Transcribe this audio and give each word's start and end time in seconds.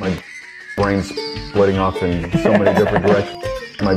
My 0.00 0.18
brain's 0.78 1.14
splitting 1.50 1.76
off 1.76 2.02
in 2.02 2.32
so 2.38 2.56
many 2.56 2.74
different 2.78 3.04
directions. 3.04 3.44
My 3.82 3.96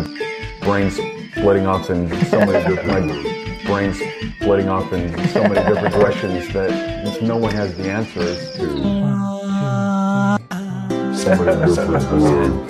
brain's 0.60 0.98
splitting 1.32 1.66
off 1.66 1.90
in 1.90 2.10
so 2.26 2.40
many 2.40 2.76
different. 2.76 3.08
My 3.08 3.64
brain's 3.66 4.00
splitting 4.36 4.68
off 4.68 4.92
in 4.92 5.12
so 5.30 5.44
many 5.44 5.56
different 5.56 5.94
directions 5.94 6.52
that 6.52 7.22
no 7.22 7.38
one 7.38 7.54
has 7.54 7.78
the 7.78 7.90
answers 7.90 8.52
to. 8.58 8.66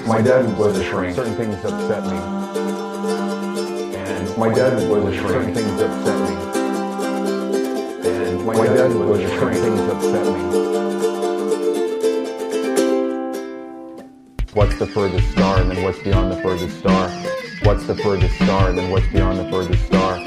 My 0.07 0.21
dad 0.21 0.55
was 0.55 0.77
a 0.77 0.83
shrink. 0.83 1.15
Certain 1.15 1.35
things 1.35 1.55
upset 1.65 2.03
me. 2.03 2.17
And 3.97 4.37
my 4.37 4.53
dad 4.53 4.87
was 4.87 5.05
a 5.05 5.17
shrink. 5.17 5.31
Certain 5.31 5.55
things 5.55 5.81
upset 5.81 6.29
me. 6.29 6.35
And 8.07 8.45
my, 8.45 8.53
dad, 8.67 8.93
was 8.93 9.19
a 9.21 9.27
shrink. 9.27 9.55
Certain 9.55 9.75
Things 9.75 9.91
upset 9.91 10.25
me. 10.27 10.72
What's 14.53 14.77
the 14.77 14.85
furthest 14.85 15.31
star 15.31 15.59
and 15.59 15.71
then 15.71 15.83
what's 15.83 15.97
beyond 15.97 16.31
the 16.31 16.39
furthest 16.39 16.77
star? 16.77 17.09
What's 17.63 17.87
the 17.87 17.95
furthest 17.95 18.35
star 18.35 18.69
and 18.69 18.77
then 18.77 18.91
what's 18.91 19.07
beyond 19.07 19.39
the 19.39 19.49
furthest 19.49 19.83
star? 19.87 20.19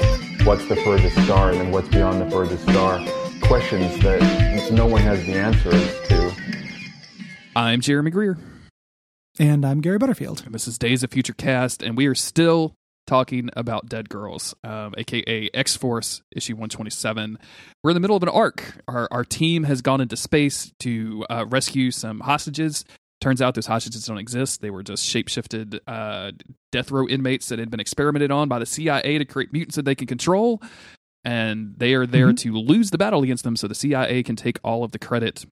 What's 0.43 0.67
the 0.67 0.75
furthest 0.75 1.23
star 1.23 1.53
and 1.53 1.61
then 1.61 1.71
what's 1.71 1.87
beyond 1.87 2.21
the 2.21 2.29
furthest 2.29 2.65
star? 2.65 3.07
Questions 3.43 3.97
that 4.03 4.73
no 4.73 4.85
one 4.85 5.03
has 5.03 5.25
the 5.27 5.35
answers 5.35 6.09
to. 6.09 6.33
I'm 7.55 7.81
Jeremy 7.81 8.11
Greer. 8.11 8.37
And 9.39 9.65
I'm 9.65 9.81
Gary 9.81 9.99
Butterfield. 9.99 10.43
And 10.45 10.53
this 10.53 10.67
is 10.67 10.77
Days 10.77 11.05
of 11.05 11.13
Future 11.13 11.35
Cast, 11.35 11.81
and 11.81 11.97
we 11.97 12.09
are 12.09 12.17
still 12.17 12.75
talking 13.07 13.49
about 13.53 13.89
Dead 13.89 14.09
Girls, 14.09 14.57
um, 14.65 14.93
aka 14.99 15.49
X 15.55 15.77
Force 15.77 16.23
issue 16.35 16.55
127. 16.55 17.39
We're 17.85 17.91
in 17.91 17.95
the 17.95 18.01
middle 18.01 18.17
of 18.17 18.25
an 18.25 18.29
arc. 18.29 18.83
Our, 18.89 19.07
our 19.13 19.25
team 19.25 19.63
has 19.65 19.83
gone 19.83 20.01
into 20.01 20.17
space 20.17 20.73
to 20.81 21.25
uh, 21.31 21.47
rescue 21.49 21.93
some 21.93 22.19
hostages. 22.19 22.85
Turns 23.21 23.41
out 23.41 23.55
those 23.55 23.67
hostages 23.67 24.05
don't 24.05 24.19
exist. 24.19 24.61
They 24.61 24.71
were 24.71 24.83
just 24.83 25.05
shapeshifted 25.05 25.81
uh, 25.87 26.33
death 26.71 26.91
row 26.91 27.09
inmates 27.09 27.49
that 27.49 27.59
had 27.59 27.71
been 27.71 27.81
experimented 27.81 28.31
on 28.31 28.49
by 28.49 28.59
the 28.59 28.67
CIA 28.67 29.19
to 29.19 29.25
create 29.25 29.53
mutants 29.53 29.77
that 29.77 29.85
they 29.85 29.95
can 29.95 30.07
control. 30.07 30.63
And 31.25 31.75
they 31.77 31.95
are 31.95 32.07
there 32.07 32.29
mm-hmm. 32.29 32.53
to 32.53 32.59
lose 32.59 32.91
the 32.91 32.99
battle 32.99 33.23
against 33.23 33.43
them 33.43 33.57
so 33.57 33.67
the 33.67 33.75
CIA 33.75 34.23
can 34.23 34.37
take 34.37 34.59
all 34.63 34.85
of 34.85 34.93
the 34.93 34.99
credit 34.99 35.45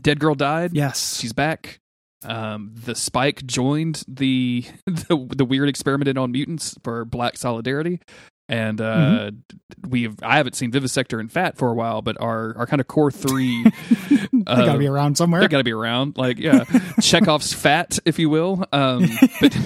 Dead 0.00 0.18
Girl 0.18 0.34
died. 0.34 0.72
Yes, 0.74 1.18
she's 1.18 1.32
back. 1.32 1.80
Um, 2.24 2.72
the 2.74 2.94
Spike 2.94 3.44
joined 3.46 4.02
the, 4.08 4.64
the 4.86 5.28
the 5.36 5.44
weird 5.44 5.68
experimented 5.68 6.18
on 6.18 6.32
mutants 6.32 6.76
for 6.82 7.04
Black 7.04 7.36
Solidarity, 7.36 8.00
and 8.48 8.80
uh, 8.80 9.30
mm-hmm. 9.30 9.90
we've 9.90 10.16
I 10.22 10.36
haven't 10.36 10.54
seen 10.54 10.72
Vivisector 10.72 11.20
and 11.20 11.30
Fat 11.30 11.56
for 11.56 11.70
a 11.70 11.74
while, 11.74 12.02
but 12.02 12.20
our 12.20 12.56
our 12.56 12.66
kind 12.66 12.80
of 12.80 12.86
core 12.86 13.10
three, 13.10 13.64
they 14.46 14.52
uh, 14.52 14.66
gotta 14.66 14.78
be 14.78 14.86
around 14.86 15.16
somewhere. 15.16 15.40
They 15.40 15.48
gotta 15.48 15.64
be 15.64 15.72
around, 15.72 16.16
like 16.16 16.38
yeah, 16.38 16.64
Chekhov's 17.00 17.52
Fat, 17.52 17.98
if 18.04 18.18
you 18.18 18.30
will. 18.30 18.64
Um, 18.72 19.08
but 19.40 19.56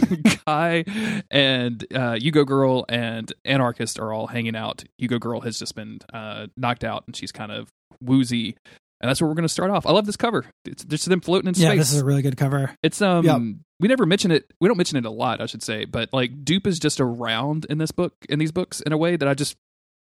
Guy 0.46 0.84
and 1.30 1.84
uh, 1.94 2.16
U-Go 2.20 2.44
Girl 2.44 2.84
and 2.88 3.32
Anarchist 3.44 3.98
are 3.98 4.12
all 4.12 4.26
hanging 4.26 4.56
out. 4.56 4.84
U-Go 4.98 5.18
Girl 5.18 5.40
has 5.40 5.58
just 5.58 5.74
been 5.74 6.00
uh, 6.12 6.46
knocked 6.56 6.84
out, 6.84 7.04
and 7.06 7.14
she's 7.14 7.32
kind 7.32 7.52
of 7.52 7.68
woozy 8.00 8.56
and 9.00 9.08
that's 9.08 9.20
where 9.20 9.28
we're 9.28 9.34
going 9.34 9.44
to 9.44 9.48
start 9.48 9.70
off. 9.70 9.86
I 9.86 9.92
love 9.92 10.06
this 10.06 10.16
cover. 10.16 10.44
It's 10.64 10.84
just 10.84 11.08
them 11.08 11.20
floating 11.20 11.48
in 11.48 11.54
space. 11.54 11.64
Yeah, 11.64 11.74
this 11.76 11.92
is 11.92 12.00
a 12.00 12.04
really 12.04 12.22
good 12.22 12.36
cover. 12.36 12.74
It's 12.82 13.00
um, 13.00 13.24
yep. 13.24 13.40
we 13.78 13.88
never 13.88 14.06
mention 14.06 14.30
it. 14.30 14.52
We 14.60 14.68
don't 14.68 14.76
mention 14.76 14.98
it 14.98 15.04
a 15.04 15.10
lot, 15.10 15.40
I 15.40 15.46
should 15.46 15.62
say. 15.62 15.84
But 15.84 16.12
like, 16.12 16.44
Doop 16.44 16.66
is 16.66 16.78
just 16.78 17.00
around 17.00 17.66
in 17.70 17.78
this 17.78 17.92
book, 17.92 18.14
in 18.28 18.38
these 18.38 18.50
books, 18.50 18.80
in 18.80 18.92
a 18.92 18.98
way 18.98 19.16
that 19.16 19.28
I 19.28 19.34
just 19.34 19.56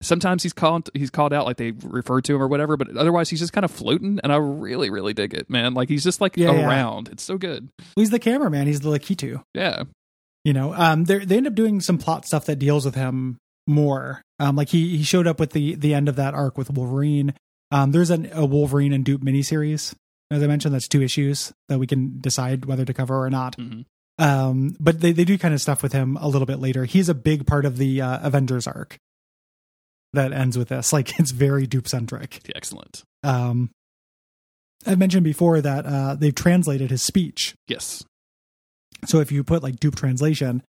sometimes 0.03 0.43
he's 0.43 0.53
called 0.53 0.91
he's 0.95 1.11
called 1.11 1.33
out 1.33 1.47
like 1.47 1.57
they 1.57 1.73
refer 1.73 2.21
to 2.21 2.35
him 2.35 2.43
or 2.43 2.49
whatever. 2.49 2.77
But 2.77 2.97
otherwise, 2.97 3.31
he's 3.31 3.41
just 3.41 3.53
kind 3.53 3.65
of 3.65 3.71
floating, 3.71 4.21
and 4.23 4.33
I 4.33 4.37
really, 4.37 4.91
really 4.91 5.15
dig 5.15 5.35
it, 5.35 5.49
man. 5.51 5.75
Like 5.75 5.89
he's 5.89 6.05
just 6.05 6.21
like 6.21 6.37
yeah, 6.37 6.51
around. 6.51 7.09
Yeah. 7.09 7.13
It's 7.13 7.23
so 7.23 7.39
good. 7.39 7.69
He's 7.97 8.11
the 8.11 8.19
cameraman. 8.19 8.67
He's 8.67 8.81
the 8.81 8.91
Lakitu. 8.91 9.43
Yeah. 9.55 9.85
You 10.45 10.53
know, 10.53 10.75
um, 10.75 11.05
they 11.05 11.25
they 11.25 11.37
end 11.37 11.47
up 11.47 11.55
doing 11.55 11.81
some 11.81 11.99
plot 11.99 12.25
stuff 12.25 12.47
that 12.47 12.57
deals 12.57 12.85
with 12.85 12.95
him 12.95 13.39
more. 13.67 14.23
Um, 14.39 14.57
like 14.57 14.71
he 14.71 14.97
he 14.97 15.03
showed 15.03 15.27
up 15.27 15.39
with 15.39 15.51
the 15.51 15.75
the 15.75 15.95
end 15.95 16.09
of 16.09 16.17
that 16.17 16.35
arc 16.35 16.57
with 16.57 16.71
Wolverine 16.71 17.35
um, 17.71 17.93
there's 17.93 18.11
an, 18.11 18.31
a 18.33 18.45
Wolverine 18.45 18.93
and 18.93 19.05
Doop 19.05 19.19
miniseries. 19.19 19.95
As 20.31 20.43
I 20.43 20.47
mentioned, 20.47 20.75
that's 20.75 20.89
two 20.89 21.03
issues 21.03 21.53
that 21.69 21.79
we 21.79 21.87
can 21.87 22.21
decide 22.21 22.65
whether 22.65 22.85
to 22.85 22.95
cover 22.95 23.21
or 23.21 23.31
not. 23.31 23.57
Mm-hmm. 23.57 23.83
Um, 24.23 24.77
but 24.79 25.01
they, 25.01 25.13
they 25.13 25.25
do 25.25 25.39
kind 25.39 25.55
of 25.55 25.61
stuff 25.61 25.83
with 25.83 25.93
him 25.93 26.17
a 26.17 26.29
little 26.29 26.47
bit 26.47 26.59
later. 26.59 26.85
He's 26.85 27.09
a 27.09 27.15
big 27.15 27.47
part 27.47 27.65
of 27.65 27.79
the 27.79 28.03
uh, 28.03 28.27
Avengers 28.27 28.67
arc 28.67 28.97
that 30.13 30.33
ends 30.33 30.57
with 30.59 30.69
this. 30.69 30.93
Like 31.01 31.19
it's 31.19 31.31
very 31.31 31.67
Doop 31.67 31.89
centric. 31.89 32.41
Excellent. 32.55 33.05
Um, 33.23 33.71
I 34.87 34.95
mentioned 34.95 35.25
before 35.25 35.61
that 35.61 35.87
uh, 35.87 36.15
they've 36.15 36.35
translated 36.35 36.91
his 36.91 37.03
speech. 37.03 37.55
Yes. 37.69 38.05
So 39.07 39.21
if 39.21 39.31
you 39.31 39.45
put 39.45 39.63
like 39.63 39.77
Doop 39.77 39.95
translation 39.95 40.63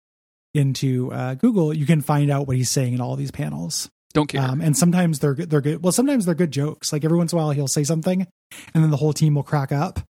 into 0.55 1.13
uh, 1.13 1.35
Google, 1.35 1.75
you 1.75 1.87
can 1.87 2.01
find 2.01 2.31
out 2.31 2.47
what 2.47 2.57
he's 2.57 2.71
saying 2.71 2.95
in 2.95 3.01
all 3.01 3.17
these 3.17 3.31
panels. 3.31 3.89
Don't 4.13 4.27
care. 4.27 4.43
Um, 4.43 4.61
and 4.61 4.77
sometimes 4.77 5.21
they're 5.21 5.35
they're 5.35 5.61
good. 5.61 5.83
Well, 5.83 5.93
sometimes 5.93 6.27
they're 6.27 6.35
good 6.35 6.51
jokes. 6.51 6.93
Like 6.93 7.05
every 7.05 7.17
once 7.17 7.33
in 7.33 7.39
a 7.39 7.43
while, 7.43 7.51
he'll 7.53 7.69
say 7.69 7.85
something, 7.85 8.27
and 8.75 8.85
then 8.85 8.91
the 8.91 8.97
whole 8.97 9.13
team 9.13 9.37
will 9.37 9.45
crack 9.45 9.71
up, 9.71 10.01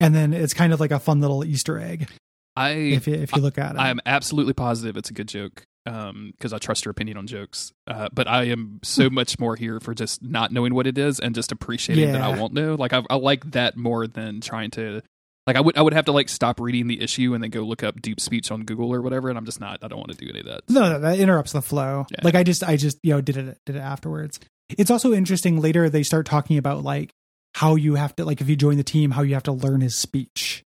and 0.00 0.14
then 0.14 0.32
it's 0.32 0.54
kind 0.54 0.72
of 0.72 0.80
like 0.80 0.90
a 0.90 0.98
fun 0.98 1.20
little 1.20 1.44
Easter 1.44 1.78
egg. 1.78 2.08
I 2.56 2.70
if 2.70 3.06
you, 3.06 3.14
if 3.14 3.34
you 3.36 3.42
look 3.42 3.58
at 3.58 3.74
it, 3.74 3.78
I 3.78 3.90
am 3.90 4.00
absolutely 4.06 4.54
positive 4.54 4.96
it's 4.96 5.10
a 5.10 5.12
good 5.12 5.28
joke 5.28 5.64
because 5.84 6.52
um, 6.52 6.54
I 6.54 6.58
trust 6.58 6.84
your 6.84 6.90
opinion 6.90 7.18
on 7.18 7.26
jokes. 7.26 7.72
Uh, 7.86 8.08
but 8.12 8.26
I 8.26 8.44
am 8.44 8.80
so 8.82 9.10
much 9.10 9.38
more 9.38 9.54
here 9.56 9.80
for 9.80 9.94
just 9.94 10.22
not 10.22 10.50
knowing 10.50 10.74
what 10.74 10.86
it 10.86 10.96
is 10.96 11.20
and 11.20 11.34
just 11.34 11.52
appreciating 11.52 12.04
yeah. 12.04 12.12
that 12.12 12.22
I 12.22 12.38
won't 12.38 12.54
know. 12.54 12.74
Like 12.74 12.92
I, 12.92 13.02
I 13.10 13.16
like 13.16 13.50
that 13.52 13.76
more 13.76 14.06
than 14.06 14.40
trying 14.40 14.70
to 14.72 15.02
like 15.46 15.56
I 15.56 15.60
would 15.60 15.76
I 15.76 15.82
would 15.82 15.92
have 15.92 16.06
to 16.06 16.12
like 16.12 16.28
stop 16.28 16.58
reading 16.58 16.86
the 16.86 17.00
issue 17.02 17.34
and 17.34 17.42
then 17.42 17.50
go 17.50 17.60
look 17.60 17.82
up 17.82 18.00
deep 18.00 18.20
speech 18.20 18.50
on 18.50 18.64
Google 18.64 18.92
or 18.92 19.02
whatever, 19.02 19.28
and 19.28 19.36
I'm 19.36 19.44
just 19.44 19.60
not. 19.60 19.80
I 19.82 19.88
don't 19.88 19.98
want 19.98 20.10
to 20.12 20.16
do 20.16 20.30
any 20.30 20.40
of 20.40 20.46
that. 20.46 20.62
No, 20.68 20.92
no 20.92 21.00
that 21.00 21.18
interrupts 21.18 21.52
the 21.52 21.62
flow. 21.62 22.06
Yeah. 22.10 22.20
Like 22.22 22.34
I 22.34 22.44
just 22.44 22.64
I 22.64 22.76
just 22.76 22.98
you 23.02 23.12
know 23.12 23.20
did 23.20 23.36
it 23.36 23.58
did 23.66 23.76
it 23.76 23.80
afterwards. 23.80 24.40
It's 24.70 24.90
also 24.90 25.12
interesting 25.12 25.60
later 25.60 25.90
they 25.90 26.02
start 26.02 26.24
talking 26.26 26.56
about 26.56 26.82
like 26.82 27.10
how 27.54 27.74
you 27.74 27.96
have 27.96 28.16
to 28.16 28.24
like 28.24 28.40
if 28.40 28.48
you 28.48 28.56
join 28.56 28.78
the 28.78 28.84
team 28.84 29.10
how 29.10 29.22
you 29.22 29.34
have 29.34 29.42
to 29.44 29.52
learn 29.52 29.82
his 29.82 29.96
speech. 29.96 30.64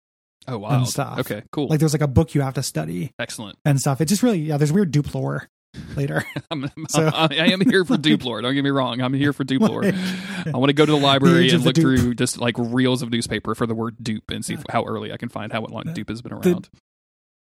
Oh 0.49 0.59
wow! 0.59 0.71
And 0.71 0.89
stuff. 0.89 1.21
Okay, 1.21 1.43
cool. 1.53 1.69
Like 1.69 1.81
there's 1.81 1.93
like 1.93 2.03
a 2.03 2.09
book 2.09 2.35
you 2.35 2.41
have 2.41 2.55
to 2.55 2.63
study. 2.63 3.13
Excellent. 3.19 3.59
And 3.65 3.79
stuff. 3.79 4.01
It's 4.01 4.11
just 4.11 4.23
really 4.23 4.41
yeah. 4.41 4.57
There's 4.57 4.73
weird 4.73 4.93
Doop 4.93 5.15
lore 5.15 5.49
later. 5.97 6.25
I'm, 6.51 6.71
so. 6.89 7.11
I, 7.13 7.29
I 7.31 7.47
am 7.47 7.61
here 7.61 7.85
for 7.85 7.97
Doop 7.97 8.25
lore. 8.25 8.41
Don't 8.43 8.55
get 8.55 8.65
me 8.65 8.71
wrong. 8.71 9.01
I'm 9.01 9.15
here 9.15 9.33
for 9.33 9.45
Duplore. 9.45 9.85
I 9.85 10.57
want 10.57 10.69
to 10.69 10.75
go 10.75 10.87
to 10.87 10.93
the 10.93 10.99
library 10.99 11.49
the 11.49 11.57
and 11.57 11.65
look 11.65 11.77
through 11.77 12.15
just 12.15 12.39
like 12.39 12.55
reels 12.59 13.03
of 13.03 13.11
newspaper 13.11 13.55
for 13.55 13.67
the 13.67 13.75
word 13.75 13.97
Doop 14.03 14.23
and 14.31 14.45
see 14.45 14.57
how 14.71 14.85
early 14.85 15.13
I 15.13 15.17
can 15.17 15.29
find 15.29 15.53
how 15.53 15.61
long 15.63 15.85
Doop 15.85 16.09
has 16.09 16.23
been 16.23 16.33
around. 16.33 16.69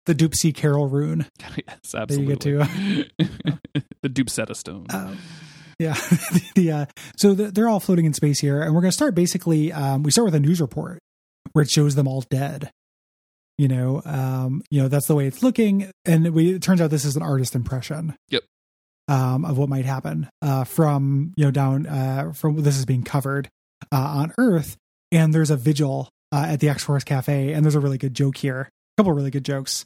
The, 0.06 0.14
the 0.14 0.14
Doop 0.14 0.34
C. 0.34 0.52
carol 0.52 0.88
rune. 0.88 1.26
yes, 1.56 1.94
absolutely. 1.94 2.54
the 3.18 4.08
Doop 4.08 4.30
Seta 4.30 4.54
Stone. 4.54 4.86
Um, 4.90 5.18
yeah. 5.78 5.94
the, 6.54 6.72
uh, 6.72 6.86
so 7.16 7.34
the, 7.34 7.50
they're 7.50 7.68
all 7.68 7.80
floating 7.80 8.06
in 8.06 8.14
space 8.14 8.40
here. 8.40 8.62
And 8.62 8.74
we're 8.74 8.80
going 8.80 8.90
to 8.90 8.96
start 8.96 9.14
basically, 9.14 9.72
um, 9.72 10.02
we 10.02 10.10
start 10.10 10.24
with 10.24 10.34
a 10.34 10.40
news 10.40 10.60
report 10.60 10.98
where 11.52 11.62
it 11.62 11.70
shows 11.70 11.94
them 11.94 12.08
all 12.08 12.22
dead 12.22 12.70
you 13.58 13.68
know 13.68 14.00
um 14.04 14.62
you 14.70 14.80
know 14.80 14.88
that's 14.88 15.06
the 15.06 15.14
way 15.14 15.26
it's 15.26 15.42
looking. 15.42 15.90
And 16.04 16.32
we, 16.32 16.54
it 16.54 16.62
turns 16.62 16.80
out 16.80 16.90
this 16.90 17.04
is 17.04 17.16
an 17.16 17.22
artist 17.22 17.54
impression. 17.54 18.16
Yep. 18.30 18.44
Um 19.08 19.44
of 19.44 19.58
what 19.58 19.68
might 19.68 19.84
happen 19.84 20.28
uh 20.40 20.64
from 20.64 21.34
you 21.36 21.44
know 21.44 21.50
down 21.50 21.86
uh 21.86 22.32
from 22.32 22.62
this 22.62 22.78
is 22.78 22.86
being 22.86 23.02
covered 23.02 23.48
uh 23.92 23.96
on 23.96 24.32
earth. 24.38 24.76
And 25.10 25.34
there's 25.34 25.50
a 25.50 25.56
vigil 25.56 26.08
uh, 26.32 26.46
at 26.50 26.60
the 26.60 26.68
x-force 26.68 27.02
cafe. 27.04 27.52
And 27.52 27.64
there's 27.64 27.74
a 27.74 27.80
really 27.80 27.96
good 27.98 28.12
joke 28.14 28.36
here. 28.36 28.60
A 28.60 29.02
couple 29.02 29.12
really 29.12 29.30
good 29.30 29.44
jokes. 29.44 29.84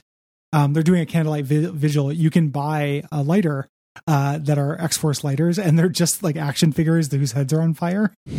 Um 0.53 0.75
they're 0.75 0.83
doing 0.83 1.01
a 1.01 1.07
candlelight 1.07 1.47
vi- 1.47 1.71
vigil. 1.73 2.13
You 2.13 2.31
can 2.31 2.49
buy 2.51 3.05
a 3.11 3.23
lighter 3.23 3.69
uh 4.07 4.39
that 4.39 4.59
are 4.59 4.79
x-force 4.81 5.25
lighters. 5.25 5.59
And 5.59 5.79
they're 5.79 5.89
just 5.89 6.23
like 6.23 6.37
action 6.37 6.73
figures 6.73 7.11
whose 7.11 7.33
heads 7.33 7.53
are 7.53 7.63
on 7.63 7.75
fire. 7.75 8.13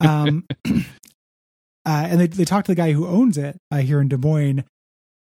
Um 0.00 0.44
uh, 1.86 2.08
and 2.10 2.20
they 2.20 2.26
they 2.26 2.44
talk 2.44 2.64
to 2.64 2.72
the 2.72 2.76
guy 2.76 2.92
who 2.92 3.06
owns 3.06 3.38
it 3.38 3.56
uh, 3.70 3.78
here 3.78 4.00
in 4.00 4.08
Des 4.08 4.16
Moines, 4.16 4.64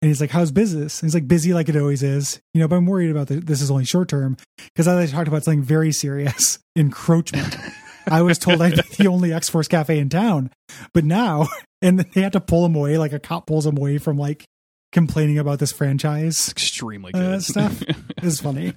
and 0.01 0.09
he's 0.09 0.19
like, 0.19 0.31
"How's 0.31 0.51
business?" 0.51 1.01
And 1.01 1.07
he's 1.07 1.13
like, 1.13 1.27
"Busy 1.27 1.53
like 1.53 1.69
it 1.69 1.77
always 1.77 2.03
is, 2.03 2.41
you 2.53 2.59
know." 2.59 2.67
But 2.67 2.75
I'm 2.75 2.85
worried 2.85 3.11
about 3.11 3.27
the, 3.27 3.35
this 3.35 3.61
is 3.61 3.71
only 3.71 3.85
short 3.85 4.09
term 4.09 4.35
because 4.57 4.87
I 4.87 5.05
talked 5.07 5.29
about 5.29 5.45
something 5.45 5.63
very 5.63 5.93
serious: 5.93 6.59
encroachment. 6.75 7.55
I 8.07 8.21
was 8.21 8.37
told 8.37 8.61
I'd 8.61 8.75
be 8.75 8.81
the 8.97 9.07
only 9.07 9.31
X 9.31 9.49
Force 9.49 9.67
cafe 9.67 9.99
in 9.99 10.09
town, 10.09 10.51
but 10.93 11.05
now, 11.05 11.47
and 11.81 11.99
they 11.99 12.21
had 12.21 12.33
to 12.33 12.41
pull 12.41 12.65
him 12.65 12.75
away, 12.75 12.97
like 12.97 13.13
a 13.13 13.19
cop 13.19 13.47
pulls 13.47 13.65
him 13.65 13.77
away 13.77 13.97
from 13.97 14.17
like 14.17 14.43
complaining 14.91 15.37
about 15.37 15.59
this 15.59 15.71
franchise. 15.71 16.49
Extremely 16.49 17.13
uh, 17.13 17.17
good 17.17 17.33
uh, 17.35 17.39
stuff. 17.39 17.83
is 18.21 18.41
funny. 18.41 18.73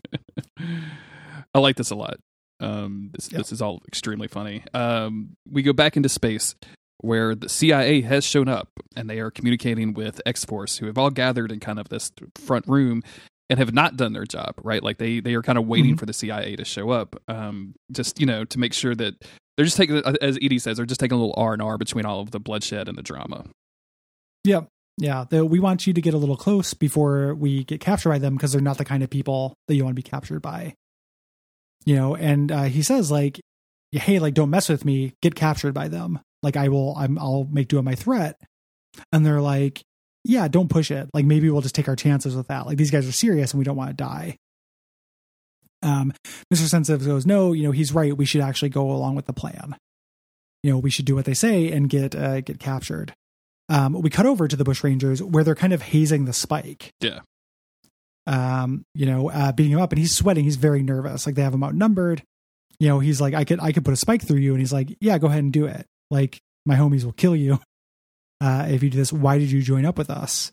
I 1.55 1.59
like 1.59 1.77
this 1.77 1.91
a 1.91 1.97
lot. 1.97 2.19
Um, 2.61 3.11
this, 3.13 3.33
yep. 3.33 3.39
this 3.39 3.51
is 3.51 3.61
all 3.61 3.83
extremely 3.89 4.29
funny. 4.29 4.63
Um, 4.73 5.31
we 5.51 5.63
go 5.63 5.73
back 5.73 5.97
into 5.97 6.09
space 6.09 6.55
where 7.03 7.35
the 7.35 7.49
CIA 7.49 8.01
has 8.01 8.25
shown 8.25 8.49
up 8.49 8.71
and 8.97 9.11
they 9.11 9.21
are 9.21 9.31
communicating 9.31 9.93
with 9.93 10.21
X 10.25 10.45
Force, 10.45 10.79
who 10.79 10.87
have 10.87 10.97
all 10.97 11.11
gathered 11.11 11.53
in 11.53 11.61
kind 11.61 11.79
of 11.79 11.89
this 11.91 12.11
front 12.37 12.67
room 12.67 13.03
and 13.51 13.59
have 13.59 13.75
not 13.75 13.97
done 13.97 14.15
their 14.15 14.25
job, 14.25 14.55
right? 14.63 14.83
Like 14.83 14.97
they 14.97 15.21
they 15.21 15.35
are 15.35 15.43
kind 15.43 15.59
of 15.59 15.67
waiting 15.67 15.93
mm-hmm. 15.93 15.99
for 15.99 16.07
the 16.07 16.13
CIA 16.15 16.57
to 16.57 16.65
show 16.65 16.91
up, 16.91 17.21
um, 17.29 17.75
just 17.91 18.19
you 18.19 18.27
know 18.27 18.45
to 18.47 18.59
make 18.59 18.73
sure 18.73 18.95
that 18.95 19.15
they're 19.57 19.67
just 19.67 19.77
taking, 19.77 19.97
as 20.23 20.39
Edie 20.43 20.59
says, 20.59 20.79
they're 20.79 20.87
just 20.87 21.01
taking 21.01 21.17
a 21.17 21.21
little 21.21 21.35
R 21.37 21.53
and 21.53 21.61
R 21.61 21.77
between 21.77 22.07
all 22.07 22.21
of 22.21 22.31
the 22.31 22.41
bloodshed 22.41 22.89
and 22.89 22.97
the 22.97 23.03
drama. 23.03 23.45
Yep. 24.45 24.69
Yeah. 24.99 25.25
The, 25.29 25.45
we 25.45 25.61
want 25.61 25.87
you 25.87 25.93
to 25.93 26.01
get 26.01 26.15
a 26.15 26.19
little 26.19 26.37
close 26.37 26.75
before 26.75 27.35
we 27.35 27.65
get 27.65 27.81
captured 27.81 28.11
by 28.11 28.19
them 28.19 28.35
because 28.35 28.53
they're 28.53 28.61
not 28.61 28.79
the 28.79 28.85
kind 28.85 29.03
of 29.03 29.11
people 29.11 29.55
that 29.69 29.75
you 29.75 29.85
want 29.85 29.95
to 29.95 30.03
be 30.03 30.09
captured 30.09 30.41
by. 30.41 30.75
You 31.85 31.97
know, 31.97 32.15
and 32.15 32.51
uh, 32.51 32.65
he 32.65 32.83
says 32.83 33.11
like, 33.11 33.41
"Hey, 33.91 34.19
like, 34.19 34.35
don't 34.35 34.51
mess 34.51 34.69
with 34.69 34.85
me. 34.85 35.15
Get 35.21 35.35
captured 35.35 35.75
by 35.75 35.89
them. 35.89 36.21
Like, 36.43 36.57
I 36.57 36.69
will. 36.69 36.95
I'm. 36.97 37.19
I'll 37.19 37.47
make 37.51 37.69
do 37.69 37.79
on 37.79 37.85
my 37.85 37.95
threat." 37.95 38.41
And 39.13 39.25
they're 39.25 39.41
like, 39.41 39.83
"Yeah, 40.25 40.49
don't 40.49 40.69
push 40.69 40.91
it. 40.91 41.09
Like, 41.15 41.25
maybe 41.25 41.51
we'll 41.51 41.63
just 41.63 41.75
take 41.75 41.89
our 41.89 41.97
chances 41.97 42.37
with 42.37 42.49
that. 42.49 42.67
Like, 42.67 42.79
these 42.79 42.91
guys 42.91 43.09
are 43.09 43.13
serious, 43.13 43.53
and 43.53 43.59
we 43.59 43.65
don't 43.65 43.77
want 43.77 43.91
to 43.91 43.95
die." 43.95 44.37
Um, 45.83 46.13
Mr. 46.53 46.69
Sensitive 46.69 47.05
goes, 47.07 47.27
"No, 47.27 47.53
you 47.53 47.65
know, 47.65 47.73
he's 47.73 47.93
right. 47.93 48.17
We 48.17 48.25
should 48.25 48.41
actually 48.41 48.69
go 48.69 48.91
along 48.91 49.17
with 49.17 49.27
the 49.27 49.33
plan. 49.33 49.77
You 50.63 50.73
know, 50.73 50.79
we 50.79 50.91
should 50.91 51.07
do 51.07 51.15
what 51.15 51.25
they 51.25 51.35
say 51.35 51.71
and 51.73 51.89
get 51.89 52.15
uh, 52.15 52.41
get 52.41 52.59
captured." 52.59 53.15
Um, 53.69 53.95
we 53.95 54.11
cut 54.11 54.27
over 54.27 54.49
to 54.49 54.57
the 54.57 54.65
Bush 54.65 54.85
Rangers 54.85 55.23
where 55.23 55.45
they're 55.45 55.55
kind 55.55 55.73
of 55.73 55.83
hazing 55.83 56.25
the 56.25 56.33
Spike. 56.33 56.91
Yeah. 57.01 57.21
Um, 58.27 58.85
you 58.95 59.07
know, 59.07 59.31
uh, 59.31 59.53
beating 59.53 59.73
him 59.73 59.81
up, 59.81 59.91
and 59.93 59.99
he's 59.99 60.15
sweating. 60.15 60.45
He's 60.45 60.57
very 60.57 60.83
nervous. 60.83 61.27
Like 61.27 61.35
they 61.35 61.43
have 61.43 61.55
him 61.55 61.65
outnumbered. 61.65 62.23
You 62.79 62.89
know, 62.89 62.99
he's 63.01 63.21
like, 63.21 63.35
"I 63.35 63.45
could, 63.45 63.61
I 63.61 63.73
could 63.73 63.85
put 63.85 63.95
a 63.95 63.97
spike 63.97 64.23
through 64.23 64.39
you," 64.39 64.53
and 64.53 64.61
he's 64.61 64.73
like, 64.73 64.97
"Yeah, 65.01 65.19
go 65.19 65.27
ahead 65.27 65.43
and 65.43 65.53
do 65.53 65.67
it. 65.67 65.87
Like 66.13 66.39
my 66.65 66.77
homies 66.77 67.03
will 67.05 67.13
kill 67.13 67.35
you 67.35 67.59
uh, 68.41 68.67
if 68.69 68.85
you 68.85 68.91
do 68.91 68.99
this. 68.99 69.13
Why 69.13 69.39
did 69.39 69.51
you 69.51 69.63
join 69.63 69.85
up 69.85 69.99
with 69.99 70.11
us?" 70.11 70.53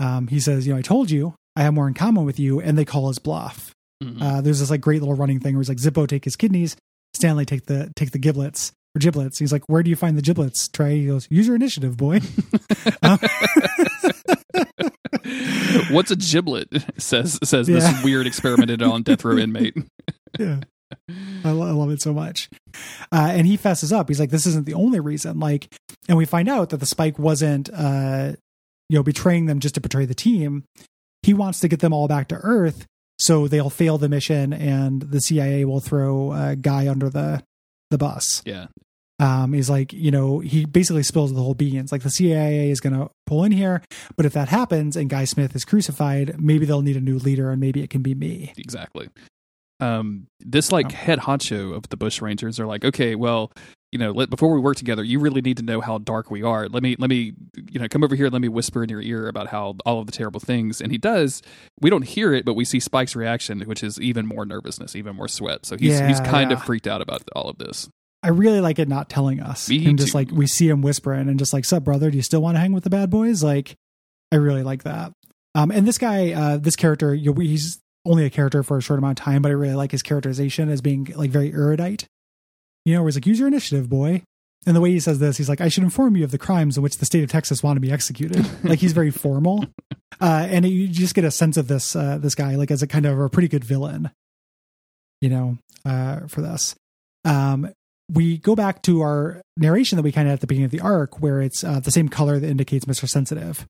Um, 0.00 0.28
he 0.28 0.40
says, 0.40 0.66
"You 0.66 0.72
know, 0.72 0.78
I 0.78 0.82
told 0.82 1.10
you 1.10 1.34
I 1.56 1.62
have 1.62 1.74
more 1.74 1.88
in 1.88 1.94
common 1.94 2.24
with 2.24 2.38
you," 2.40 2.60
and 2.60 2.78
they 2.78 2.84
call 2.86 3.08
his 3.08 3.18
bluff. 3.18 3.72
Mhm. 4.02 4.20
Uh, 4.22 4.40
there's 4.42 4.60
this 4.60 4.70
like 4.70 4.80
great 4.80 5.00
little 5.00 5.16
running 5.16 5.40
thing 5.40 5.54
where 5.54 5.60
he's 5.62 5.68
like, 5.70 5.78
Zippo 5.78 6.06
take 6.06 6.24
his 6.24 6.36
kidneys, 6.36 6.76
Stanley 7.14 7.44
take 7.46 7.64
the 7.66 7.90
take 7.96 8.10
the 8.12 8.18
giblets 8.18 8.72
or 8.94 8.98
giblets. 9.00 9.38
He's 9.38 9.52
like, 9.52 9.64
where 9.68 9.82
do 9.82 9.88
you 9.90 9.96
find 9.96 10.16
the 10.18 10.22
giblets? 10.22 10.68
Trey 10.68 11.00
he 11.00 11.06
goes, 11.06 11.26
use 11.30 11.46
your 11.46 11.56
initiative, 11.56 11.96
boy. 11.96 12.20
Um, 13.02 13.18
What's 15.90 16.10
a 16.10 16.16
giblet? 16.16 16.68
Says 16.98 17.38
says 17.42 17.68
Yeah. 17.68 17.78
this 17.80 18.04
weird 18.04 18.26
experimented 18.26 18.82
on 18.82 19.02
death 19.02 19.24
row 19.24 19.36
inmate. 19.38 19.76
yeah. 20.38 20.60
I, 21.44 21.50
lo- 21.50 21.66
I 21.66 21.72
love 21.72 21.90
it 21.90 22.02
so 22.02 22.12
much. 22.12 22.48
Uh, 23.12 23.30
and 23.32 23.46
he 23.46 23.56
fesses 23.56 23.92
up. 23.92 24.08
He's 24.08 24.20
like, 24.20 24.30
this 24.30 24.46
isn't 24.46 24.66
the 24.66 24.74
only 24.74 25.00
reason. 25.00 25.38
Like, 25.38 25.72
and 26.08 26.18
we 26.18 26.24
find 26.24 26.48
out 26.48 26.70
that 26.70 26.78
the 26.78 26.86
spike 26.86 27.18
wasn't, 27.18 27.70
uh, 27.72 28.32
you 28.88 28.98
know, 28.98 29.02
betraying 29.02 29.46
them 29.46 29.60
just 29.60 29.74
to 29.76 29.80
betray 29.80 30.04
the 30.04 30.14
team. 30.14 30.64
He 31.22 31.34
wants 31.34 31.60
to 31.60 31.68
get 31.68 31.80
them 31.80 31.92
all 31.92 32.08
back 32.08 32.28
to 32.28 32.36
Earth 32.36 32.86
so 33.18 33.48
they'll 33.48 33.70
fail 33.70 33.98
the 33.98 34.08
mission 34.08 34.52
and 34.52 35.02
the 35.02 35.20
CIA 35.20 35.64
will 35.64 35.80
throw 35.80 36.32
a 36.32 36.56
guy 36.56 36.88
under 36.88 37.08
the 37.08 37.42
the 37.90 37.98
bus. 37.98 38.42
Yeah. 38.44 38.66
Um, 39.18 39.54
he's 39.54 39.70
like, 39.70 39.92
you 39.94 40.10
know, 40.10 40.40
he 40.40 40.66
basically 40.66 41.02
spills 41.02 41.32
the 41.32 41.40
whole 41.40 41.54
beans. 41.54 41.90
Like 41.90 42.02
the 42.02 42.10
CIA 42.10 42.70
is 42.70 42.80
going 42.80 42.92
to 42.92 43.10
pull 43.24 43.44
in 43.44 43.52
here, 43.52 43.82
but 44.14 44.26
if 44.26 44.34
that 44.34 44.48
happens 44.48 44.94
and 44.94 45.08
Guy 45.08 45.24
Smith 45.24 45.56
is 45.56 45.64
crucified, 45.64 46.38
maybe 46.38 46.66
they'll 46.66 46.82
need 46.82 46.98
a 46.98 47.00
new 47.00 47.18
leader, 47.18 47.50
and 47.50 47.58
maybe 47.58 47.82
it 47.82 47.88
can 47.88 48.02
be 48.02 48.14
me. 48.14 48.52
Exactly. 48.58 49.08
Um, 49.80 50.26
this 50.40 50.72
like 50.72 50.86
Oh. 50.86 50.90
head 50.90 51.18
honcho 51.20 51.74
of 51.74 51.88
the 51.90 51.96
Bush 51.96 52.22
Rangers 52.22 52.58
are 52.58 52.66
like, 52.66 52.84
okay, 52.84 53.14
well, 53.14 53.52
you 53.92 53.98
know, 53.98 54.10
let, 54.10 54.30
before 54.30 54.52
we 54.52 54.60
work 54.60 54.76
together, 54.76 55.04
you 55.04 55.20
really 55.20 55.40
need 55.40 55.56
to 55.58 55.62
know 55.62 55.80
how 55.80 55.98
dark 55.98 56.30
we 56.30 56.42
are. 56.42 56.68
Let 56.68 56.82
me, 56.82 56.96
let 56.98 57.08
me, 57.08 57.32
you 57.70 57.78
know, 57.78 57.88
come 57.88 58.02
over 58.02 58.14
here. 58.14 58.28
Let 58.28 58.42
me 58.42 58.48
whisper 58.48 58.82
in 58.82 58.88
your 58.90 59.00
ear 59.00 59.28
about 59.28 59.48
how 59.48 59.76
all 59.86 60.00
of 60.00 60.06
the 60.06 60.12
terrible 60.12 60.40
things. 60.40 60.80
And 60.80 60.90
he 60.90 60.98
does. 60.98 61.40
We 61.80 61.88
don't 61.90 62.02
hear 62.02 62.32
it, 62.34 62.44
but 62.44 62.54
we 62.54 62.64
see 62.64 62.80
Spike's 62.80 63.14
reaction, 63.14 63.60
which 63.62 63.82
is 63.82 64.00
even 64.00 64.26
more 64.26 64.44
nervousness, 64.44 64.96
even 64.96 65.14
more 65.16 65.28
sweat. 65.28 65.64
So 65.66 65.76
he's 65.78 65.98
he's 66.00 66.20
kind 66.20 66.50
yeah. 66.50 66.56
of 66.56 66.64
freaked 66.64 66.86
out 66.86 67.00
about 67.00 67.22
all 67.34 67.48
of 67.48 67.58
this. 67.58 67.88
I 68.22 68.28
really 68.30 68.60
like 68.60 68.78
it 68.78 68.88
not 68.88 69.08
telling 69.08 69.40
us, 69.40 69.68
Me 69.68 69.86
and 69.86 69.98
just 69.98 70.12
too. 70.12 70.18
like 70.18 70.30
we 70.32 70.46
see 70.46 70.68
him 70.68 70.82
whispering 70.82 71.28
and 71.28 71.38
just 71.38 71.52
like, 71.52 71.64
"Sup, 71.64 71.84
brother? 71.84 72.10
Do 72.10 72.16
you 72.16 72.22
still 72.22 72.42
want 72.42 72.56
to 72.56 72.60
hang 72.60 72.72
with 72.72 72.82
the 72.82 72.90
bad 72.90 73.08
boys?" 73.08 73.42
Like, 73.44 73.76
I 74.32 74.36
really 74.36 74.64
like 74.64 74.82
that. 74.82 75.12
Um, 75.54 75.70
and 75.70 75.86
this 75.86 75.96
guy, 75.96 76.32
uh, 76.32 76.56
this 76.56 76.74
character, 76.76 77.14
you 77.14 77.32
know, 77.32 77.40
he's 77.40 77.78
only 78.06 78.24
a 78.24 78.30
character 78.30 78.62
for 78.62 78.78
a 78.78 78.82
short 78.82 78.98
amount 78.98 79.18
of 79.18 79.24
time, 79.24 79.42
but 79.42 79.50
I 79.50 79.52
really 79.52 79.74
like 79.74 79.92
his 79.92 80.02
characterization 80.02 80.68
as 80.68 80.80
being 80.80 81.12
like 81.16 81.30
very 81.30 81.52
erudite. 81.52 82.06
You 82.84 82.94
know, 82.94 83.02
where 83.02 83.08
he's 83.08 83.16
like, 83.16 83.26
"Use 83.26 83.38
your 83.38 83.48
initiative, 83.48 83.88
boy." 83.88 84.22
And 84.64 84.74
the 84.74 84.80
way 84.80 84.90
he 84.90 85.00
says 85.00 85.18
this, 85.18 85.36
he's 85.36 85.48
like, 85.48 85.60
"I 85.60 85.68
should 85.68 85.84
inform 85.84 86.16
you 86.16 86.24
of 86.24 86.30
the 86.30 86.38
crimes 86.38 86.76
in 86.76 86.82
which 86.82 86.98
the 86.98 87.06
state 87.06 87.24
of 87.24 87.30
Texas 87.30 87.62
want 87.62 87.76
to 87.76 87.80
be 87.80 87.90
executed." 87.90 88.46
like 88.64 88.78
he's 88.78 88.92
very 88.92 89.10
formal, 89.10 89.64
uh, 90.20 90.46
and 90.48 90.64
you 90.66 90.88
just 90.88 91.14
get 91.14 91.24
a 91.24 91.30
sense 91.30 91.56
of 91.56 91.68
this 91.68 91.96
uh, 91.96 92.18
this 92.18 92.34
guy 92.34 92.54
like 92.54 92.70
as 92.70 92.82
a 92.82 92.86
kind 92.86 93.06
of 93.06 93.18
a 93.18 93.28
pretty 93.28 93.48
good 93.48 93.64
villain. 93.64 94.10
You 95.20 95.30
know, 95.30 95.58
uh, 95.84 96.26
for 96.28 96.42
this. 96.42 96.74
Um, 97.24 97.72
we 98.12 98.38
go 98.38 98.54
back 98.54 98.82
to 98.82 99.00
our 99.00 99.42
narration 99.56 99.96
that 99.96 100.02
we 100.02 100.12
kind 100.12 100.28
of 100.28 100.30
had 100.30 100.34
at 100.34 100.40
the 100.40 100.46
beginning 100.46 100.66
of 100.66 100.70
the 100.70 100.80
arc, 100.80 101.20
where 101.20 101.40
it's 101.40 101.64
uh, 101.64 101.80
the 101.80 101.90
same 101.90 102.08
color 102.08 102.38
that 102.38 102.48
indicates 102.48 102.84
Mr. 102.84 103.08
Sensitive. 103.08 103.66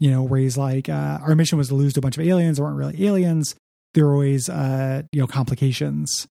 You 0.00 0.10
know, 0.10 0.22
where 0.22 0.40
he's 0.40 0.56
like, 0.56 0.88
uh, 0.88 1.18
our 1.22 1.34
mission 1.34 1.58
was 1.58 1.68
to 1.68 1.74
lose 1.74 1.92
to 1.94 2.00
a 2.00 2.02
bunch 2.02 2.18
of 2.18 2.26
aliens. 2.26 2.56
There 2.56 2.64
weren't 2.64 2.76
really 2.76 3.06
aliens. 3.06 3.54
There 3.94 4.06
were 4.06 4.14
always, 4.14 4.48
uh, 4.48 5.02
you 5.12 5.20
know, 5.20 5.26
complications. 5.26 6.26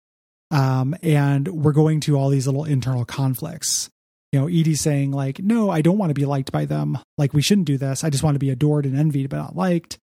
Um, 0.50 0.94
and 1.02 1.48
we're 1.48 1.72
going 1.72 2.00
to 2.02 2.16
all 2.16 2.28
these 2.28 2.46
little 2.46 2.64
internal 2.64 3.04
conflicts. 3.04 3.90
You 4.32 4.40
know, 4.40 4.46
Edie's 4.46 4.80
saying 4.80 5.10
like, 5.10 5.40
no, 5.40 5.70
I 5.70 5.80
don't 5.80 5.98
want 5.98 6.10
to 6.10 6.14
be 6.14 6.24
liked 6.24 6.52
by 6.52 6.66
them. 6.66 6.98
Like, 7.16 7.34
we 7.34 7.42
shouldn't 7.42 7.66
do 7.66 7.78
this. 7.78 8.04
I 8.04 8.10
just 8.10 8.22
want 8.22 8.36
to 8.36 8.38
be 8.38 8.50
adored 8.50 8.86
and 8.86 8.96
envied, 8.96 9.30
but 9.30 9.38
not 9.38 9.56
liked. 9.56 9.98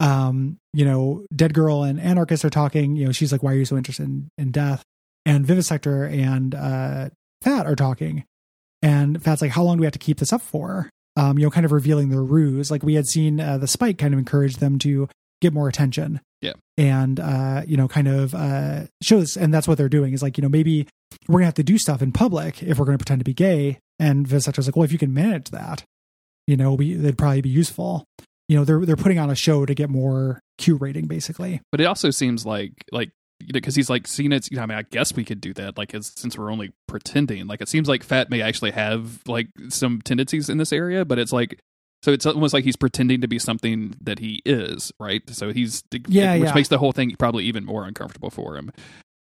Um, 0.00 0.58
you 0.74 0.84
know, 0.84 1.24
Dead 1.34 1.54
Girl 1.54 1.84
and 1.84 1.98
Anarchist 2.00 2.44
are 2.44 2.50
talking. 2.50 2.96
You 2.96 3.06
know, 3.06 3.12
she's 3.12 3.32
like, 3.32 3.42
why 3.42 3.52
are 3.52 3.56
you 3.56 3.64
so 3.64 3.76
interested 3.76 4.04
in, 4.04 4.28
in 4.36 4.50
death? 4.50 4.82
and 5.24 5.46
Vivisector 5.46 6.10
and 6.10 6.54
uh, 6.54 7.10
Fat 7.42 7.66
are 7.66 7.76
talking, 7.76 8.24
and 8.82 9.22
Fat's 9.22 9.42
like, 9.42 9.52
"How 9.52 9.62
long 9.62 9.76
do 9.76 9.80
we 9.80 9.86
have 9.86 9.92
to 9.92 9.98
keep 9.98 10.18
this 10.18 10.32
up 10.32 10.42
for?" 10.42 10.90
Um, 11.16 11.38
you 11.38 11.44
know, 11.44 11.50
kind 11.50 11.66
of 11.66 11.72
revealing 11.72 12.08
their 12.08 12.22
ruse. 12.22 12.70
Like 12.70 12.82
we 12.82 12.94
had 12.94 13.06
seen 13.06 13.38
uh, 13.38 13.58
the 13.58 13.66
Spike 13.68 13.98
kind 13.98 14.14
of 14.14 14.18
encourage 14.18 14.56
them 14.56 14.78
to 14.80 15.08
get 15.42 15.52
more 15.52 15.68
attention. 15.68 16.20
Yeah. 16.40 16.54
and 16.76 17.20
uh, 17.20 17.62
you 17.66 17.76
know, 17.76 17.86
kind 17.86 18.08
of 18.08 18.34
uh, 18.34 18.84
this, 19.08 19.36
and 19.36 19.54
that's 19.54 19.68
what 19.68 19.78
they're 19.78 19.88
doing. 19.88 20.12
Is 20.12 20.22
like, 20.22 20.36
you 20.38 20.42
know, 20.42 20.48
maybe 20.48 20.88
we're 21.28 21.38
gonna 21.38 21.44
have 21.46 21.54
to 21.54 21.62
do 21.62 21.78
stuff 21.78 22.02
in 22.02 22.10
public 22.12 22.62
if 22.62 22.78
we're 22.78 22.84
gonna 22.86 22.98
pretend 22.98 23.20
to 23.20 23.24
be 23.24 23.34
gay. 23.34 23.78
And 23.98 24.26
Vivisector's 24.26 24.66
like, 24.66 24.74
"Well, 24.74 24.84
if 24.84 24.92
you 24.92 24.98
can 24.98 25.14
manage 25.14 25.50
that, 25.50 25.84
you 26.48 26.56
know, 26.56 26.74
we 26.74 26.94
they'd 26.94 27.18
probably 27.18 27.42
be 27.42 27.48
useful." 27.50 28.04
You 28.48 28.56
know, 28.56 28.64
they're 28.64 28.84
they're 28.84 28.96
putting 28.96 29.18
on 29.20 29.30
a 29.30 29.36
show 29.36 29.64
to 29.64 29.74
get 29.74 29.88
more 29.88 30.40
Q 30.58 30.76
rating, 30.76 31.06
basically. 31.06 31.60
But 31.70 31.80
it 31.80 31.84
also 31.84 32.10
seems 32.10 32.44
like 32.44 32.72
like 32.90 33.10
because 33.52 33.74
he's 33.74 33.88
like 33.90 34.06
seen 34.06 34.32
it. 34.32 34.50
You 34.50 34.56
know, 34.58 34.62
I 34.64 34.66
mean, 34.66 34.78
I 34.78 34.82
guess 34.82 35.14
we 35.14 35.24
could 35.24 35.40
do 35.40 35.52
that. 35.54 35.78
Like, 35.78 35.94
as, 35.94 36.12
since 36.16 36.36
we're 36.36 36.50
only 36.50 36.72
pretending, 36.86 37.46
like 37.46 37.60
it 37.60 37.68
seems 37.68 37.88
like 37.88 38.02
Fat 38.02 38.30
may 38.30 38.42
actually 38.42 38.72
have 38.72 39.20
like 39.26 39.48
some 39.68 40.00
tendencies 40.02 40.48
in 40.48 40.58
this 40.58 40.72
area, 40.72 41.04
but 41.04 41.18
it's 41.18 41.32
like. 41.32 41.58
So 42.04 42.10
it's 42.10 42.26
almost 42.26 42.52
like 42.52 42.64
he's 42.64 42.74
pretending 42.74 43.20
to 43.20 43.28
be 43.28 43.38
something 43.38 43.94
that 44.00 44.18
he 44.18 44.42
is, 44.44 44.90
right? 44.98 45.22
So 45.30 45.52
he's 45.52 45.84
Yeah, 46.08 46.34
which 46.34 46.48
yeah. 46.48 46.54
makes 46.54 46.66
the 46.66 46.78
whole 46.78 46.90
thing 46.90 47.14
probably 47.16 47.44
even 47.44 47.64
more 47.64 47.84
uncomfortable 47.84 48.28
for 48.28 48.56
him. 48.56 48.72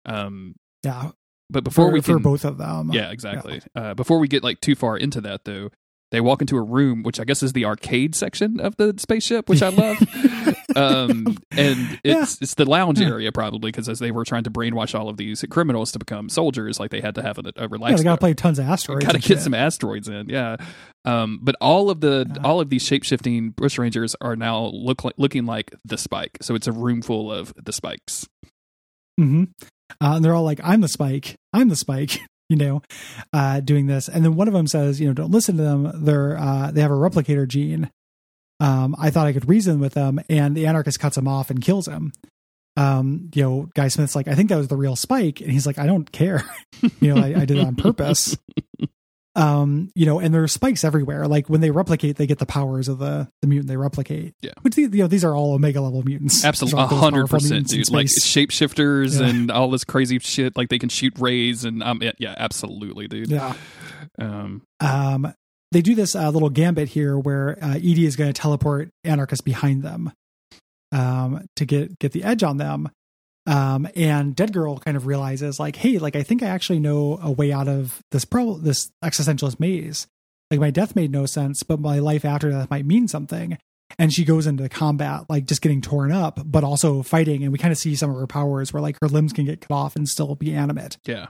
Um, 0.04 0.56
Yeah, 0.82 1.12
but 1.48 1.64
before 1.64 1.86
for, 1.88 1.92
we 1.94 2.00
for 2.02 2.18
both 2.18 2.44
of 2.44 2.58
them. 2.58 2.90
yeah, 2.92 3.10
exactly. 3.10 3.62
Uh, 3.74 3.94
before 3.94 4.18
we 4.18 4.28
get 4.28 4.44
like 4.44 4.60
too 4.60 4.74
far 4.74 4.98
into 4.98 5.22
that, 5.22 5.46
though, 5.46 5.70
they 6.12 6.20
walk 6.20 6.42
into 6.42 6.58
a 6.58 6.62
room, 6.62 7.02
which 7.02 7.18
I 7.18 7.24
guess 7.24 7.42
is 7.42 7.54
the 7.54 7.64
arcade 7.64 8.14
section 8.14 8.60
of 8.60 8.76
the 8.76 8.94
spaceship, 8.98 9.48
which 9.48 9.62
I 9.62 9.70
love. 9.70 9.96
um, 10.76 11.36
and 11.56 11.98
it's 12.04 12.40
it's 12.40 12.54
the 12.54 12.64
lounge 12.64 13.00
Yeah. 13.00 13.08
area 13.08 13.32
probably 13.32 13.70
because 13.70 13.88
as 13.88 13.98
they 13.98 14.10
were 14.10 14.24
trying 14.24 14.44
to 14.44 14.50
brainwash 14.50 14.98
all 14.98 15.08
of 15.08 15.16
these 15.16 15.44
criminals 15.50 15.92
to 15.92 15.98
become 15.98 16.28
soldiers, 16.28 16.78
like 16.80 16.90
they 16.90 17.00
had 17.00 17.14
to 17.16 17.22
have 17.22 17.38
a, 17.38 17.42
a 17.42 17.52
Yeah, 17.56 17.66
relaxed. 17.70 17.98
they 17.98 18.04
got 18.04 18.14
to 18.16 18.20
play 18.20 18.34
tons 18.34 18.58
of 18.58 18.66
asteroids. 18.66 19.04
Got 19.04 19.12
to 19.12 19.18
get 19.18 19.24
shit. 19.26 19.40
some 19.40 19.54
asteroids 19.54 20.08
in, 20.08 20.28
yeah. 20.28 20.56
Um, 21.04 21.38
but 21.42 21.54
all 21.60 21.90
of 21.90 22.00
the 22.00 22.26
Yeah. 22.34 22.42
all 22.42 22.60
of 22.60 22.70
these 22.70 22.82
shape 22.84 23.04
shifting 23.04 23.50
bush 23.50 23.78
rangers 23.78 24.16
are 24.20 24.36
now 24.36 24.66
look 24.66 25.04
like, 25.04 25.14
looking 25.16 25.46
like 25.46 25.74
the 25.84 25.98
spike. 25.98 26.38
So 26.42 26.54
it's 26.54 26.66
a 26.66 26.72
room 26.72 27.02
full 27.02 27.32
of 27.32 27.52
the 27.62 27.72
spikes. 27.72 28.26
hmm 29.18 29.44
Uh, 30.00 30.14
and 30.16 30.24
they're 30.24 30.34
all 30.34 30.42
like, 30.44 30.60
"I'm 30.64 30.80
the 30.80 30.88
Spike. 30.88 31.36
I'm 31.52 31.68
the 31.68 31.76
Spike." 31.76 32.18
You 32.48 32.54
know, 32.54 32.80
uh, 33.32 33.58
doing 33.58 33.86
this, 33.88 34.08
and 34.08 34.24
then 34.24 34.36
one 34.36 34.46
of 34.46 34.54
them 34.54 34.68
says, 34.68 35.00
"You 35.00 35.08
know, 35.08 35.12
don't 35.14 35.32
listen 35.32 35.56
to 35.56 35.64
them. 35.64 35.90
They're 36.04 36.38
uh, 36.38 36.70
they 36.70 36.80
have 36.80 36.92
a 36.92 36.94
replicator 36.94 37.48
gene." 37.48 37.90
Um, 38.60 38.96
I 38.98 39.10
thought 39.10 39.26
I 39.26 39.32
could 39.32 39.48
reason 39.48 39.80
with 39.80 39.94
them, 39.94 40.20
and 40.28 40.56
the 40.56 40.66
anarchist 40.66 40.98
cuts 41.00 41.16
him 41.16 41.28
off 41.28 41.50
and 41.50 41.60
kills 41.60 41.86
him. 41.86 42.12
Um, 42.78 43.30
you 43.34 43.42
know, 43.42 43.68
Guy 43.74 43.88
Smith's 43.88 44.14
like, 44.16 44.28
"I 44.28 44.34
think 44.34 44.48
that 44.50 44.56
was 44.56 44.68
the 44.68 44.76
real 44.76 44.96
Spike," 44.96 45.40
and 45.40 45.50
he's 45.50 45.66
like, 45.66 45.78
"I 45.78 45.86
don't 45.86 46.10
care. 46.12 46.44
you 47.00 47.14
know, 47.14 47.20
I, 47.22 47.40
I 47.40 47.44
did 47.44 47.58
it 47.58 47.66
on 47.66 47.76
purpose." 47.76 48.36
Um, 49.34 49.90
you 49.94 50.06
know, 50.06 50.18
and 50.18 50.32
there 50.32 50.42
are 50.42 50.48
spikes 50.48 50.82
everywhere. 50.82 51.28
Like 51.28 51.50
when 51.50 51.60
they 51.60 51.70
replicate, 51.70 52.16
they 52.16 52.26
get 52.26 52.38
the 52.38 52.46
powers 52.46 52.88
of 52.88 52.98
the 52.98 53.28
the 53.42 53.46
mutant 53.46 53.68
they 53.68 53.76
replicate. 53.76 54.32
Yeah. 54.40 54.52
which 54.62 54.78
you 54.78 54.88
know 54.88 55.08
these 55.08 55.24
are 55.26 55.34
all 55.36 55.52
omega 55.52 55.82
level 55.82 56.02
mutants. 56.02 56.42
Absolutely, 56.42 56.80
a 56.80 56.86
hundred 56.86 57.28
percent, 57.28 57.66
dude. 57.68 57.90
Like 57.90 58.06
shapeshifters 58.06 59.20
Yeah. 59.20 59.26
and 59.28 59.50
all 59.50 59.70
this 59.70 59.84
crazy 59.84 60.18
shit. 60.20 60.56
Like 60.56 60.70
they 60.70 60.78
can 60.78 60.88
shoot 60.88 61.18
rays 61.18 61.66
and 61.66 61.82
um, 61.82 61.98
yeah, 62.02 62.12
yeah, 62.18 62.34
absolutely, 62.38 63.08
dude. 63.08 63.28
yeah. 63.30 63.52
Um, 64.18 64.62
um, 64.80 65.34
they 65.72 65.82
do 65.82 65.94
this 65.94 66.14
uh, 66.14 66.30
little 66.30 66.50
gambit 66.50 66.88
here 66.88 67.18
where 67.18 67.58
uh, 67.62 67.74
Edie 67.74 68.06
is 68.06 68.16
going 68.16 68.32
to 68.32 68.40
teleport 68.40 68.90
Anarchist 69.04 69.44
behind 69.44 69.82
them 69.82 70.12
um, 70.92 71.46
to 71.56 71.64
get 71.64 71.98
get 71.98 72.12
the 72.12 72.24
edge 72.24 72.42
on 72.42 72.56
them. 72.56 72.90
Um, 73.46 73.86
and 73.94 74.34
Dead 74.34 74.52
Girl 74.52 74.78
kind 74.78 74.96
of 74.96 75.06
realizes, 75.06 75.60
like, 75.60 75.76
hey, 75.76 75.98
like 75.98 76.16
I 76.16 76.22
think 76.22 76.42
I 76.42 76.48
actually 76.48 76.80
know 76.80 77.18
a 77.22 77.30
way 77.30 77.52
out 77.52 77.68
of 77.68 78.00
this 78.10 78.24
pro 78.24 78.56
this 78.56 78.90
existentialist 79.04 79.60
maze. 79.60 80.06
Like 80.50 80.60
my 80.60 80.70
death 80.70 80.94
made 80.96 81.10
no 81.10 81.26
sense, 81.26 81.62
but 81.62 81.80
my 81.80 81.98
life 81.98 82.24
after 82.24 82.50
death 82.50 82.70
might 82.70 82.86
mean 82.86 83.08
something. 83.08 83.58
And 83.98 84.12
she 84.12 84.24
goes 84.24 84.46
into 84.46 84.68
combat, 84.68 85.24
like 85.28 85.46
just 85.46 85.62
getting 85.62 85.80
torn 85.80 86.12
up, 86.12 86.40
but 86.44 86.64
also 86.64 87.02
fighting. 87.02 87.44
And 87.44 87.52
we 87.52 87.58
kind 87.58 87.72
of 87.72 87.78
see 87.78 87.94
some 87.94 88.10
of 88.10 88.16
her 88.16 88.26
powers 88.26 88.72
where 88.72 88.82
like 88.82 88.98
her 89.00 89.08
limbs 89.08 89.32
can 89.32 89.44
get 89.44 89.60
cut 89.60 89.74
off 89.74 89.96
and 89.96 90.08
still 90.08 90.34
be 90.34 90.52
animate. 90.52 90.98
Yeah. 91.04 91.26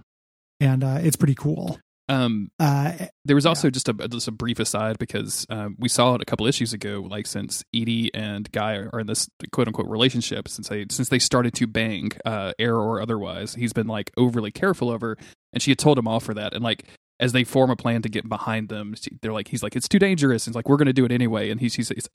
And 0.59 0.83
uh, 0.83 0.99
it's 1.03 1.17
pretty 1.17 1.35
cool. 1.35 1.79
Um, 2.09 2.51
Uh, 2.61 2.93
there 3.25 3.35
was 3.35 3.47
also 3.47 3.69
just 3.71 3.89
a 3.89 3.93
just 4.09 4.29
a 4.29 4.33
brief 4.33 4.59
aside 4.61 4.99
because 4.99 5.45
um, 5.51 5.77
we 5.79 5.89
saw 5.89 6.15
it 6.15 6.23
a 6.23 6.25
couple 6.25 6.47
issues 6.47 6.73
ago. 6.73 7.05
Like 7.09 7.27
since 7.27 7.65
Edie 7.75 8.13
and 8.15 8.51
Guy 8.53 8.75
are, 8.77 9.01
in 9.01 9.07
this 9.07 9.29
quote 9.53 9.67
unquote 9.67 9.89
relationship, 9.89 10.49
since 10.49 10.69
they 10.69 10.87
since 10.91 11.09
they 11.09 11.19
started 11.19 11.55
to 11.55 11.67
bang, 11.67 12.11
uh, 12.25 12.53
air 12.59 12.77
or 12.77 13.01
otherwise, 13.01 13.55
he's 13.55 13.73
been 13.73 13.89
like 13.89 14.13
overly 14.17 14.53
careful 14.53 14.91
of 14.93 15.01
her, 15.01 15.17
and 15.53 15.61
she 15.63 15.71
had 15.73 15.79
told 15.79 15.99
him 15.99 16.07
off 16.07 16.23
for 16.25 16.35
that. 16.35 16.55
And 16.55 16.63
like 16.63 16.85
as 17.19 17.33
they 17.33 17.45
form 17.45 17.71
a 17.71 17.77
plan 17.77 18.03
to 18.03 18.09
get 18.11 18.29
behind 18.29 18.69
them, 18.69 18.95
they're 19.23 19.33
like, 19.33 19.49
he's 19.49 19.63
like, 19.63 19.75
it's 19.75 19.89
too 19.89 19.99
dangerous. 19.99 20.47
And 20.47 20.53
he's 20.53 20.57
like, 20.57 20.69
we're 20.69 20.77
going 20.77 20.85
to 20.87 20.93
do 20.93 21.07
it 21.07 21.11
anyway. 21.11 21.49
And 21.51 21.59
he's 21.59 21.75
he's, 21.75 21.89
he's 21.89 22.09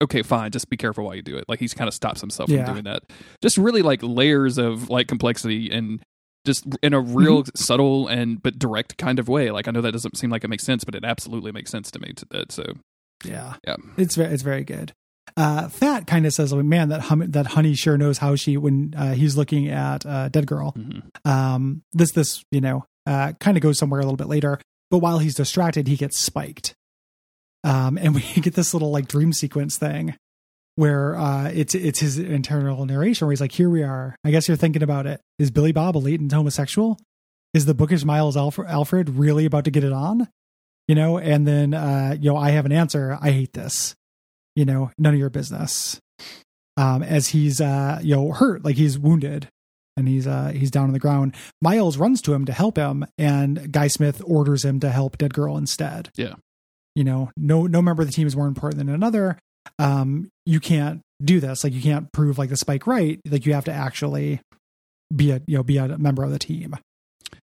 okay, 0.00 0.22
fine, 0.22 0.50
just 0.52 0.70
be 0.70 0.76
careful 0.76 1.04
while 1.04 1.14
you 1.14 1.22
do 1.22 1.36
it. 1.36 1.44
Like 1.48 1.58
he's 1.58 1.74
kind 1.74 1.88
of 1.88 1.94
stops 1.94 2.20
himself 2.20 2.48
Yeah. 2.48 2.64
from 2.64 2.74
doing 2.74 2.84
that. 2.84 3.02
Just 3.42 3.58
really 3.58 3.82
like 3.82 4.00
layers 4.02 4.58
of 4.58 4.88
like 4.90 5.08
complexity 5.08 5.70
and 5.70 6.00
just 6.44 6.64
in 6.82 6.92
a 6.94 7.00
real 7.00 7.42
Mm-hmm. 7.42 7.50
subtle 7.56 8.08
and 8.08 8.42
but 8.42 8.58
direct 8.58 8.98
kind 8.98 9.18
of 9.18 9.28
way. 9.28 9.50
Like 9.50 9.68
I 9.68 9.70
know 9.70 9.80
that 9.80 9.92
doesn't 9.92 10.16
seem 10.16 10.30
like 10.30 10.44
it 10.44 10.48
makes 10.48 10.64
sense, 10.64 10.84
but 10.84 10.94
it 10.94 11.04
absolutely 11.04 11.52
makes 11.52 11.70
sense 11.70 11.90
to 11.92 11.98
me. 12.00 12.12
To 12.14 12.26
that, 12.30 12.52
so 12.52 12.64
yeah, 13.24 13.54
yeah, 13.66 13.76
it's 13.96 14.16
very, 14.16 14.32
it's 14.34 14.42
very 14.42 14.64
good. 14.64 14.92
Uh, 15.36 15.68
Fat 15.68 16.06
kind 16.06 16.26
of 16.26 16.32
says, 16.34 16.52
like, 16.52 16.64
"Man, 16.64 16.88
that 16.88 17.02
hum- 17.02 17.30
that 17.30 17.46
Honey 17.46 17.74
sure 17.74 17.96
knows 17.96 18.18
how 18.18 18.34
she." 18.34 18.56
When 18.56 18.92
uh, 18.96 19.14
he's 19.14 19.36
looking 19.36 19.68
at 19.68 20.04
uh, 20.04 20.28
Dead 20.28 20.46
Girl, 20.46 20.72
Mhm. 20.76 21.02
um, 21.24 21.82
this 21.92 22.10
this 22.12 22.42
you 22.50 22.60
know 22.60 22.84
uh, 23.06 23.32
kind 23.40 23.56
of 23.56 23.62
goes 23.62 23.78
somewhere 23.78 24.00
a 24.00 24.04
little 24.04 24.16
bit 24.16 24.26
later. 24.26 24.58
But 24.90 24.98
while 24.98 25.20
he's 25.20 25.34
distracted, 25.36 25.86
he 25.88 25.96
gets 25.96 26.18
spiked, 26.18 26.74
um, 27.64 27.96
and 27.98 28.14
we 28.16 28.20
get 28.42 28.54
this 28.54 28.74
little 28.74 28.90
like 28.90 29.06
dream 29.08 29.32
sequence 29.32 29.78
thing 29.78 30.16
where 30.76 31.16
uh, 31.16 31.50
it's 31.50 31.74
it's 31.74 32.00
his 32.00 32.18
internal 32.18 32.86
narration 32.86 33.26
where 33.26 33.32
he's 33.32 33.40
like, 33.40 33.52
"Here 33.52 33.70
we 33.70 33.82
are. 33.82 34.16
I 34.24 34.30
guess 34.30 34.48
you're 34.48 34.56
thinking 34.56 34.82
about 34.82 35.06
it. 35.06 35.20
Is 35.38 35.50
Billy 35.50 35.72
Bob 35.72 35.96
a 35.96 35.98
latent 35.98 36.32
homosexual? 36.32 36.98
Is 37.54 37.66
the 37.66 37.74
bookish 37.74 38.04
Miles 38.04 38.36
Alf- 38.36 38.58
Alfred 38.58 39.10
really 39.10 39.44
about 39.44 39.64
to 39.64 39.70
get 39.70 39.84
it 39.84 39.92
on? 39.92 40.28
You 40.88 40.94
know?" 40.94 41.18
And 41.18 41.46
then 41.46 41.74
uh, 41.74 42.16
you 42.18 42.30
know, 42.30 42.36
I 42.36 42.50
have 42.50 42.66
an 42.66 42.72
answer. 42.72 43.18
I 43.20 43.30
hate 43.30 43.52
this. 43.52 43.94
You 44.56 44.64
know, 44.64 44.90
none 44.98 45.14
of 45.14 45.20
your 45.20 45.30
business. 45.30 46.00
Um, 46.76 47.02
as 47.02 47.28
he's 47.28 47.60
uh, 47.60 48.00
you 48.02 48.16
know 48.16 48.32
hurt, 48.32 48.64
like 48.64 48.76
he's 48.76 48.98
wounded, 48.98 49.48
and 49.96 50.08
he's 50.08 50.26
uh 50.26 50.52
he's 50.54 50.70
down 50.70 50.84
on 50.84 50.92
the 50.92 50.98
ground. 50.98 51.34
Miles 51.60 51.98
runs 51.98 52.22
to 52.22 52.32
him 52.32 52.44
to 52.46 52.52
help 52.52 52.76
him, 52.76 53.04
and 53.18 53.70
Guy 53.72 53.88
Smith 53.88 54.22
orders 54.24 54.64
him 54.64 54.80
to 54.80 54.90
help 54.90 55.18
Dead 55.18 55.34
Girl 55.34 55.56
instead. 55.56 56.10
Yeah. 56.16 56.34
You 56.94 57.04
know, 57.04 57.30
no 57.36 57.66
no 57.66 57.82
member 57.82 58.02
of 58.02 58.08
the 58.08 58.12
team 58.14 58.26
is 58.26 58.36
more 58.36 58.46
important 58.46 58.78
than 58.78 58.88
another. 58.88 59.38
Um, 59.78 60.30
you 60.46 60.60
can't 60.60 61.00
do 61.22 61.40
this. 61.40 61.62
Like 61.64 61.72
you 61.72 61.82
can't 61.82 62.10
prove 62.12 62.38
like 62.38 62.50
the 62.50 62.56
spike 62.56 62.86
right. 62.86 63.20
Like 63.28 63.46
you 63.46 63.54
have 63.54 63.64
to 63.66 63.72
actually 63.72 64.40
be 65.14 65.30
a 65.30 65.40
you 65.46 65.56
know 65.58 65.62
be 65.62 65.76
a 65.78 65.98
member 65.98 66.24
of 66.24 66.30
the 66.30 66.38
team. 66.38 66.74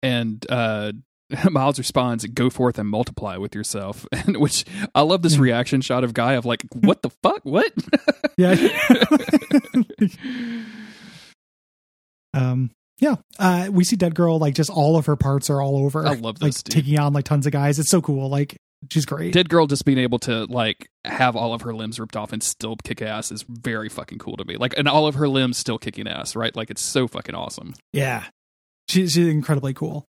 and 0.03 0.45
uh, 0.49 0.91
Miles 1.49 1.77
responds, 1.77 2.25
"Go 2.27 2.49
forth 2.49 2.77
and 2.79 2.87
multiply 2.89 3.35
with 3.37 3.53
yourself." 3.55 4.05
And 4.13 4.37
which 4.37 4.63
I 4.95 5.01
love 5.01 5.21
this 5.21 5.37
reaction 5.37 5.81
shot 5.81 6.03
of 6.05 6.13
Guy 6.13 6.33
of 6.33 6.45
like, 6.45 6.63
"What 6.73 7.01
the 7.01 7.09
fuck? 7.23 7.41
What?" 7.43 7.71
Yeah. 8.37 8.55
um. 12.33 12.71
Yeah. 12.99 13.15
Uh, 13.37 13.69
we 13.71 13.83
see 13.83 13.95
Dead 13.95 14.15
Girl 14.15 14.39
like 14.39 14.55
just 14.55 14.69
all 14.71 14.97
of 14.97 15.05
her 15.05 15.15
parts 15.15 15.49
are 15.51 15.61
all 15.61 15.77
over. 15.77 16.05
I 16.07 16.13
love 16.15 16.41
like 16.41 16.53
dude. 16.53 16.65
taking 16.65 16.97
on 16.99 17.13
like 17.13 17.25
tons 17.25 17.45
of 17.45 17.51
guys. 17.51 17.77
It's 17.79 17.89
so 17.91 18.01
cool. 18.01 18.29
Like 18.29 18.57
she's 18.91 19.05
great. 19.05 19.33
Dead 19.33 19.49
girl 19.49 19.67
just 19.67 19.85
being 19.85 19.97
able 19.97 20.19
to 20.19 20.45
like 20.45 20.89
have 21.05 21.35
all 21.35 21.53
of 21.53 21.61
her 21.61 21.73
limbs 21.73 21.99
ripped 21.99 22.15
off 22.15 22.33
and 22.33 22.41
still 22.43 22.75
kick 22.83 23.01
ass 23.01 23.31
is 23.31 23.43
very 23.47 23.89
fucking 23.89 24.17
cool 24.19 24.37
to 24.37 24.45
me. 24.45 24.57
Like, 24.57 24.77
and 24.77 24.87
all 24.87 25.07
of 25.07 25.15
her 25.15 25.27
limbs 25.27 25.57
still 25.57 25.77
kicking 25.77 26.07
ass, 26.07 26.35
right? 26.35 26.55
Like, 26.55 26.69
it's 26.69 26.81
so 26.81 27.07
fucking 27.07 27.35
awesome. 27.35 27.73
Yeah. 27.93 28.23
She, 28.89 29.01
she's 29.07 29.17
incredibly 29.17 29.73
cool. 29.73 30.05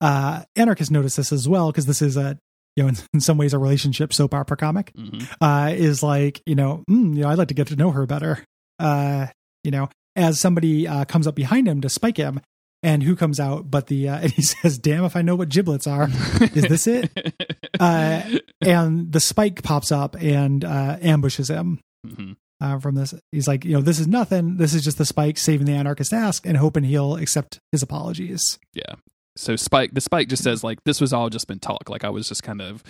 Uh, 0.00 0.42
Anarchist 0.56 0.90
noticed 0.90 1.16
this 1.16 1.32
as 1.32 1.48
well 1.48 1.70
because 1.70 1.86
this 1.86 2.02
is 2.02 2.16
a, 2.16 2.38
you 2.76 2.82
know, 2.82 2.88
in, 2.88 2.96
in 3.14 3.20
some 3.20 3.38
ways 3.38 3.52
a 3.54 3.58
relationship 3.58 4.12
soap 4.12 4.34
opera 4.34 4.56
comic. 4.56 4.92
hmm 4.96 5.18
Uh, 5.40 5.72
is 5.74 6.02
like, 6.02 6.42
you 6.46 6.54
know, 6.54 6.82
mm, 6.90 7.14
you 7.16 7.22
know, 7.22 7.28
I'd 7.28 7.38
like 7.38 7.48
to 7.48 7.54
get 7.54 7.68
to 7.68 7.76
know 7.76 7.90
her 7.90 8.06
better. 8.06 8.44
Uh, 8.78 9.26
you 9.62 9.70
know, 9.70 9.88
as 10.16 10.38
somebody 10.40 10.86
uh, 10.86 11.04
comes 11.04 11.26
up 11.26 11.34
behind 11.34 11.66
him 11.68 11.80
to 11.80 11.88
spike 11.88 12.16
him, 12.16 12.40
and 12.84 13.02
who 13.02 13.16
comes 13.16 13.40
out 13.40 13.68
but 13.70 13.88
the, 13.88 14.08
uh, 14.08 14.18
and 14.22 14.30
he 14.32 14.42
says, 14.42 14.78
"Damn 14.78 15.04
if 15.04 15.16
I 15.16 15.22
know 15.22 15.34
what 15.34 15.48
giblets 15.48 15.86
are." 15.88 16.08
Is 16.54 16.64
this 16.68 16.86
it? 16.86 17.10
Uh, 17.80 18.22
and 18.60 19.10
the 19.10 19.18
spike 19.18 19.64
pops 19.64 19.90
up 19.90 20.14
and 20.22 20.64
uh, 20.64 20.96
ambushes 21.02 21.50
him. 21.50 21.80
hmm 22.06 22.32
uh, 22.60 22.78
from 22.78 22.94
this. 22.94 23.12
He's 23.32 23.48
like, 23.48 23.64
you 23.64 23.72
know, 23.72 23.80
this 23.80 23.98
is 23.98 24.06
nothing. 24.06 24.56
This 24.58 24.74
is 24.74 24.84
just 24.84 24.96
the 24.96 25.04
Spike 25.04 25.36
saving 25.36 25.66
the 25.66 25.72
anarchist 25.72 26.12
ask 26.14 26.46
and 26.46 26.56
hoping 26.56 26.84
he'll 26.84 27.16
accept 27.16 27.58
his 27.72 27.82
apologies. 27.82 28.58
Yeah. 28.72 28.94
So 29.36 29.56
Spike, 29.56 29.90
the 29.92 30.00
Spike 30.00 30.28
just 30.28 30.44
says 30.44 30.62
like 30.62 30.78
this 30.84 31.00
was 31.00 31.12
all 31.12 31.28
just 31.30 31.48
been 31.48 31.58
talk. 31.58 31.90
Like 31.90 32.04
I 32.04 32.10
was 32.10 32.28
just 32.28 32.44
kind 32.44 32.62
of, 32.62 32.82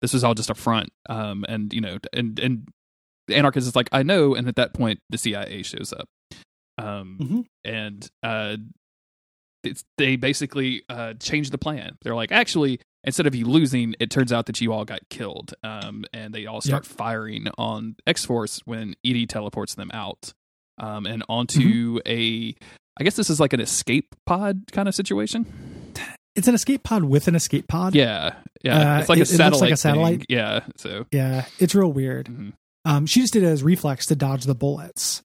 this 0.00 0.14
was 0.14 0.24
all 0.24 0.34
just 0.34 0.48
a 0.50 0.54
front. 0.54 0.88
Um, 1.08 1.44
and 1.48 1.72
you 1.72 1.82
know, 1.82 1.98
and 2.14 2.38
and 2.40 2.66
the 3.28 3.36
anarchist 3.36 3.68
is 3.68 3.76
like 3.76 3.90
I 3.92 4.02
know, 4.02 4.34
and 4.34 4.48
at 4.48 4.56
that 4.56 4.72
point 4.72 5.00
the 5.10 5.18
CIA 5.18 5.62
shows 5.62 5.92
up. 5.92 6.08
Um, 6.78 7.18
Mhm. 7.20 7.44
and 7.64 8.08
uh, 8.22 8.56
they 9.98 10.16
basically 10.16 10.82
uh 10.88 11.14
change 11.20 11.50
the 11.50 11.58
plan. 11.58 11.96
They're 12.02 12.14
like, 12.14 12.32
actually, 12.32 12.80
instead 13.04 13.26
of 13.26 13.34
you 13.34 13.46
losing, 13.46 13.94
it 14.00 14.10
turns 14.10 14.32
out 14.32 14.46
that 14.46 14.60
you 14.60 14.72
all 14.72 14.84
got 14.84 15.00
killed. 15.10 15.54
Um, 15.62 16.04
and 16.12 16.34
they 16.34 16.46
all 16.46 16.60
start 16.60 16.86
firing 16.86 17.48
on 17.58 17.96
X 18.06 18.24
Force 18.24 18.60
when 18.64 18.94
Edie 19.04 19.26
teleports 19.26 19.74
them 19.74 19.90
out. 19.92 20.32
Um, 20.78 21.04
and 21.04 21.22
onto 21.28 22.00
a, 22.06 22.54
I 22.98 23.04
guess 23.04 23.14
this 23.16 23.28
is 23.28 23.38
like 23.38 23.52
an 23.52 23.60
escape 23.60 24.14
pod 24.24 24.62
kind 24.72 24.88
of 24.88 24.94
situation. 24.94 25.44
It's 26.36 26.48
an 26.48 26.54
escape 26.54 26.84
pod 26.84 27.04
with 27.04 27.28
an 27.28 27.34
escape 27.34 27.68
pod. 27.68 27.94
Yeah, 27.94 28.34
yeah. 28.62 28.96
Uh, 28.96 29.00
it's 29.00 29.08
like 29.10 29.18
it- 29.18 29.30
a 29.30 29.34
it 29.34 29.38
looks 29.50 29.60
like 29.60 29.70
satellite. 29.70 29.72
a 29.72 29.76
satellite. 29.76 30.18
thing. 30.20 30.26
Yeah. 30.30 30.60
So. 30.76 31.06
Yeah, 31.12 31.44
it's 31.58 31.74
real 31.74 31.92
weird. 31.92 32.26
mhm. 32.28 32.52
Um, 32.86 33.04
she 33.04 33.20
just 33.20 33.34
did 33.34 33.42
it 33.42 33.46
as 33.46 33.62
reflex 33.62 34.06
to 34.06 34.16
dodge 34.16 34.44
the 34.44 34.54
bullets, 34.54 35.20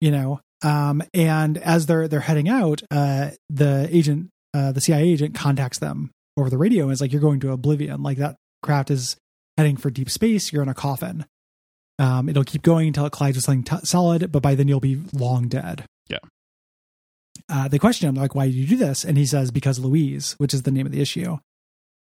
you 0.00 0.12
know. 0.12 0.40
Um, 0.64 1.02
and 1.12 1.58
as 1.58 1.86
they're 1.86 2.08
they're 2.08 2.20
heading 2.20 2.48
out, 2.48 2.82
uh, 2.90 3.30
the 3.50 3.86
agent, 3.92 4.30
uh, 4.54 4.72
the 4.72 4.80
CIA 4.80 5.02
agent, 5.08 5.34
contacts 5.34 5.78
them 5.78 6.10
over 6.36 6.48
the 6.48 6.58
radio 6.58 6.84
and 6.84 6.92
is 6.92 7.00
like, 7.00 7.12
"You're 7.12 7.20
going 7.20 7.40
to 7.40 7.52
oblivion. 7.52 8.02
Like 8.02 8.18
that 8.18 8.36
craft 8.62 8.90
is 8.90 9.16
heading 9.58 9.76
for 9.76 9.90
deep 9.90 10.08
space. 10.08 10.52
You're 10.52 10.62
in 10.62 10.68
a 10.68 10.74
coffin. 10.74 11.26
Um, 11.98 12.28
it'll 12.28 12.44
keep 12.44 12.62
going 12.62 12.88
until 12.88 13.06
it 13.06 13.12
collides 13.12 13.36
with 13.36 13.44
something 13.44 13.62
t- 13.62 13.84
solid, 13.86 14.32
but 14.32 14.42
by 14.42 14.54
then 14.54 14.66
you'll 14.66 14.80
be 14.80 15.02
long 15.12 15.48
dead." 15.48 15.84
Yeah. 16.08 16.18
Uh, 17.48 17.68
they 17.68 17.78
question 17.78 18.08
him 18.08 18.14
like, 18.14 18.34
"Why 18.34 18.46
did 18.46 18.54
you 18.54 18.66
do 18.66 18.76
this?" 18.76 19.04
And 19.04 19.18
he 19.18 19.26
says, 19.26 19.50
"Because 19.50 19.78
Louise, 19.78 20.32
which 20.38 20.54
is 20.54 20.62
the 20.62 20.70
name 20.70 20.86
of 20.86 20.92
the 20.92 21.02
issue." 21.02 21.36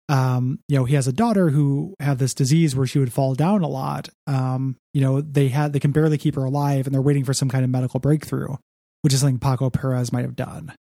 Um 0.07 0.59
you 0.67 0.77
know 0.77 0.85
he 0.85 0.95
has 0.95 1.07
a 1.07 1.13
daughter 1.13 1.49
who 1.49 1.95
had 1.99 2.19
this 2.19 2.33
disease 2.33 2.75
where 2.75 2.85
she 2.85 2.99
would 2.99 3.13
fall 3.13 3.33
down 3.33 3.63
a 3.63 3.67
lot. 3.67 4.09
Um 4.27 4.77
you 4.93 5.01
know 5.01 5.21
they 5.21 5.47
had 5.47 5.73
they 5.73 5.79
can 5.79 5.91
barely 5.91 6.17
keep 6.17 6.35
her 6.35 6.45
alive 6.45 6.85
and 6.85 6.93
they're 6.93 7.01
waiting 7.01 7.23
for 7.23 7.33
some 7.33 7.49
kind 7.49 7.63
of 7.63 7.69
medical 7.69 7.99
breakthrough 7.99 8.55
which 9.01 9.13
is 9.13 9.19
something 9.19 9.39
paco 9.39 9.69
perez 9.69 10.11
might 10.11 10.25
have 10.25 10.35
done. 10.35 10.73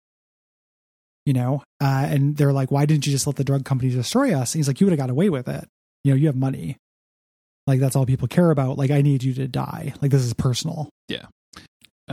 You 1.25 1.35
know 1.35 1.63
uh 1.81 2.07
and 2.09 2.37
they're 2.37 2.53
like 2.53 2.71
why 2.71 2.87
didn't 2.87 3.07
you 3.07 3.13
just 3.13 3.27
let 3.27 3.37
the 3.37 3.45
drug 3.45 3.65
company 3.65 3.91
destroy 3.91 4.35
us? 4.35 4.55
And 4.55 4.61
he's 4.61 4.69
like 4.69 4.81
you 4.81 4.87
would 4.87 4.93
have 4.93 4.99
got 5.07 5.11
away 5.11 5.31
with 5.31 5.49
it. 5.49 5.69
You 6.05 6.13
know 6.13 6.17
you 6.17 6.27
have 6.27 6.37
money. 6.37 6.79
Like 7.67 7.79
that's 7.79 7.95
all 7.95 8.07
people 8.07 8.27
care 8.27 8.51
about. 8.51 8.77
Like 8.77 8.91
i 8.91 9.03
need 9.03 9.23
you 9.23 9.35
to 9.35 9.47
die. 9.47 9.95
Like 10.03 10.11
this 10.11 10.25
is 10.25 10.35
personal 10.35 10.89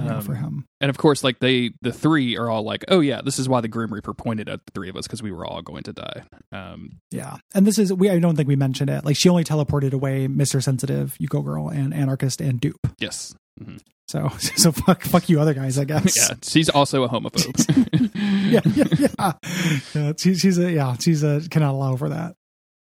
you 0.04 0.10
know, 0.10 0.16
Um, 0.18 0.22
for 0.22 0.36
him 0.36 0.66
And 0.82 0.90
of 0.90 0.98
course, 0.98 1.24
like 1.24 1.40
they, 1.40 1.72
the 1.82 1.92
three 1.92 2.38
are 2.38 2.50
all 2.50 2.64
like, 2.64 2.86
"Oh 2.88 3.00
yeah, 3.00 3.22
this 3.24 3.38
is 3.40 3.48
why 3.50 3.62
the 3.62 3.68
Grim 3.68 3.92
Reaper 3.94 4.14
pointed 4.14 4.48
at 4.50 4.60
the 4.66 4.72
three 4.74 4.90
of 4.90 4.96
us 4.96 5.06
because 5.08 5.22
we 5.24 5.32
were 5.32 5.46
all 5.46 5.62
going 5.62 5.84
to 5.84 5.94
die." 5.94 6.24
Um, 6.52 7.00
Yeah. 7.12 7.38
And 7.54 7.66
this 7.68 7.78
is 7.78 7.92
we 7.94 8.10
I 8.10 8.20
don't 8.20 8.36
think 8.36 8.48
we 8.48 8.56
mentioned 8.56 8.90
it. 8.90 9.04
Like 9.06 9.16
she 9.18 9.30
only 9.30 9.44
teleported 9.44 9.94
away 9.94 10.28
Mr. 10.28 10.62
Sensitive, 10.64 11.16
U-Go 11.20 11.42
Girl, 11.42 11.70
and 11.70 11.94
Anarchist 11.94 12.40
and 12.42 12.62
Doop. 12.62 12.76
yes, 13.00 13.34
Mhm. 13.62 13.80
So 14.08 14.30
so 14.40 14.72
fuck 14.72 15.04
fuck 15.04 15.30
you 15.30 15.40
other 15.40 15.54
guys, 15.54 15.78
I 15.78 15.84
guess. 15.86 16.18
yeah, 16.18 16.36
she's 16.44 16.70
also 16.70 17.04
a 17.04 17.10
homophobe. 17.10 18.10
yeah, 18.52 18.62
yeah, 18.66 19.08
yeah. 19.20 19.34
yeah 19.94 20.14
she, 20.18 20.34
she's 20.36 20.58
a 20.58 20.72
yeah, 20.72 20.96
she's 21.00 21.24
a 21.24 21.42
cannot 21.50 21.74
allow 21.74 21.96
for 21.96 22.10
that. 22.10 22.36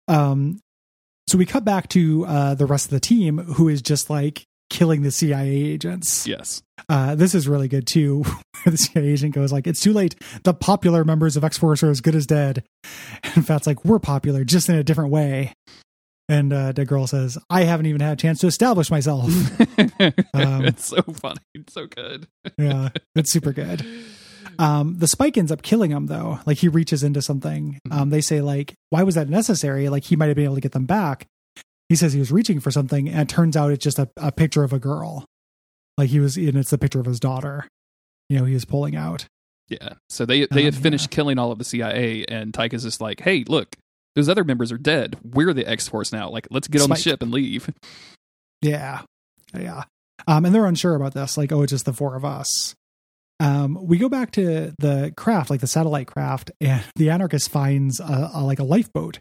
Um 0.09 0.59
so 1.29 1.39
we 1.39 1.47
cut 1.47 1.65
back 1.65 1.89
to 1.91 2.27
uh 2.27 2.55
the 2.55 2.67
rest 2.67 2.87
of 2.87 2.91
the 2.91 3.01
team 3.01 3.39
who 3.39 3.69
is 3.69 3.81
just 3.83 4.11
like 4.11 4.45
killing 4.73 5.03
the 5.03 5.11
CIA 5.13 5.49
agents. 5.51 6.27
yes. 6.27 6.63
Uh 6.89 7.15
this 7.15 7.35
is 7.35 7.47
really 7.47 7.69
good 7.69 7.87
too. 7.87 8.25
the 8.65 8.77
CIA 8.77 9.09
agent 9.11 9.35
goes 9.35 9.53
like, 9.53 9.67
It's 9.67 9.81
too 9.81 9.93
late. 9.93 10.17
The 10.43 10.55
popular 10.55 11.05
members 11.05 11.37
of 11.37 11.45
X 11.45 11.59
Force 11.59 11.83
are 11.83 11.91
as 11.91 12.01
good 12.01 12.15
as 12.17 12.27
dead. 12.27 12.65
And 13.37 13.47
Fat's 13.47 13.67
like, 13.67 13.85
We're 13.85 13.99
popular, 14.01 14.43
just 14.45 14.69
in 14.69 14.75
a 14.75 14.83
different 14.83 15.11
way. 15.11 15.53
And 16.29 16.53
uh 16.53 16.73
Dead 16.73 16.89
Girl 16.89 17.07
says, 17.07 17.37
I 17.51 17.65
haven't 17.65 17.87
even 17.87 18.01
had 18.01 18.15
a 18.15 18.21
chance 18.21 18.41
to 18.41 18.47
establish 18.49 18.91
myself. 18.91 19.31
Um, 20.35 20.65
it's 20.65 20.87
so 20.87 21.01
funny. 21.03 21.39
It's 21.55 21.73
so 21.75 21.87
good. 21.87 22.27
yeah, 22.59 22.89
it's 23.15 23.33
super 23.33 23.53
good. 23.53 23.85
Um, 24.59 24.99
the 24.99 25.07
spike 25.07 25.37
ends 25.39 25.53
up 25.53 25.63
killing 25.63 25.91
him 25.91 26.07
though. 26.07 26.41
Like 26.47 26.59
he 26.59 26.69
reaches 26.69 27.03
into 27.05 27.23
something. 27.23 27.79
Um, 27.91 28.11
they 28.11 28.21
say 28.21 28.41
like, 28.41 28.75
why 28.91 29.03
was 29.03 29.15
that 29.15 29.29
necessary? 29.29 29.89
Like 29.89 30.05
he 30.05 30.17
might 30.17 30.27
have 30.27 30.37
been 30.37 30.45
able 30.47 30.57
to 30.57 30.61
get 30.61 30.73
them 30.73 30.87
back. 30.87 31.27
He 31.89 31.97
says 31.97 32.13
he 32.13 32.19
was 32.19 32.33
reaching 32.33 32.61
for 32.61 32.71
something, 32.71 33.09
and 33.09 33.21
it 33.21 33.29
turns 33.29 33.57
out 33.57 33.71
it's 33.73 33.85
just 33.85 33.99
a, 33.99 34.09
a 34.17 34.33
picture 34.33 34.65
of 34.65 34.73
a 34.73 34.79
girl. 34.79 35.25
Like 35.99 36.09
he 36.11 36.21
was, 36.21 36.37
and 36.37 36.57
it's 36.57 36.71
the 36.71 36.79
picture 36.79 37.01
of 37.01 37.07
his 37.07 37.21
daughter. 37.21 37.67
You 38.29 38.39
know, 38.39 38.45
he 38.45 38.55
was 38.55 38.65
pulling 38.65 38.97
out. 38.97 39.27
Yeah. 39.69 39.95
So 40.09 40.25
they 40.25 40.47
they 40.47 40.67
Um, 40.67 40.73
have 40.73 40.83
finished 40.83 41.09
yeah. 41.11 41.17
killing 41.17 41.39
all 41.39 41.53
of 41.53 41.59
the 41.59 41.65
CIA, 41.65 42.25
and 42.27 42.53
tyke 42.55 42.73
is 42.75 42.83
just 42.83 43.01
like, 43.01 43.21
"Hey, 43.21 43.45
look, 43.47 43.77
those 44.17 44.29
other 44.29 44.45
members 44.45 44.73
are 44.73 44.79
dead. 44.79 45.17
We're 45.23 45.53
the 45.53 45.67
X 45.67 45.89
Force 45.89 46.13
now. 46.13 46.31
Like, 46.31 46.49
let's 46.51 46.69
get 46.69 46.83
on 46.83 46.89
the 46.89 46.97
ship 46.97 47.23
and 47.23 47.31
leave." 47.31 47.69
Yeah. 48.63 49.03
Yeah. 49.59 49.85
Um, 50.27 50.45
and 50.45 50.55
they're 50.55 50.67
unsure 50.67 50.95
about 50.95 51.15
this. 51.15 51.37
Like, 51.37 51.53
oh, 51.53 51.63
it's 51.63 51.71
just 51.73 51.85
the 51.85 51.93
four 51.93 52.15
of 52.17 52.25
us. 52.25 52.75
Um, 53.41 53.77
we 53.83 53.99
go 53.99 54.09
back 54.09 54.31
to 54.33 54.73
the 54.79 55.13
craft, 55.17 55.51
like 55.51 55.61
the 55.61 55.67
satellite 55.67 56.07
craft, 56.07 56.53
and 56.61 56.83
the 56.97 57.11
anarchist 57.11 57.51
finds 57.51 57.99
a, 58.01 58.31
a 58.35 58.43
like 58.43 58.61
a 58.61 58.65
lifeboat 58.65 59.19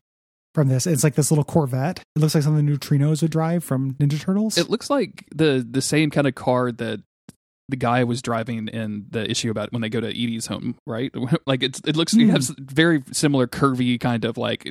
from 0.56 0.68
this. 0.68 0.86
It's 0.88 1.04
like 1.04 1.16
this 1.16 1.32
little 1.32 1.44
Corvette. 1.44 2.00
It 2.16 2.20
looks 2.20 2.36
like 2.36 2.44
something 2.44 2.66
the 2.66 2.72
neutrinos 2.78 3.22
would 3.22 3.32
drive 3.32 3.64
from 3.64 3.94
Ninja 3.96 4.20
Turtles. 4.20 4.58
It 4.58 4.70
looks 4.70 4.90
like 4.90 5.26
the 5.34 5.66
the 5.70 5.82
same 5.82 6.10
kind 6.10 6.28
of 6.28 6.36
car 6.36 6.72
that 6.72 7.02
the 7.70 7.78
guy 7.78 8.04
was 8.04 8.22
driving 8.22 8.68
in 8.68 9.06
the 9.12 9.30
issue 9.32 9.50
about 9.50 9.72
when 9.72 9.82
they 9.82 9.88
go 9.88 10.02
to 10.02 10.08
Edie's 10.10 10.48
home, 10.48 10.76
right? 10.86 11.10
like 11.48 11.64
it's 11.64 11.80
it 11.86 11.96
looks 11.96 12.14
it 12.14 12.24
Hmm. 12.26 12.30
has 12.32 12.54
very 12.60 13.02
similar 13.14 13.48
curvy 13.48 13.98
kind 14.00 14.26
of 14.26 14.38
like 14.38 14.68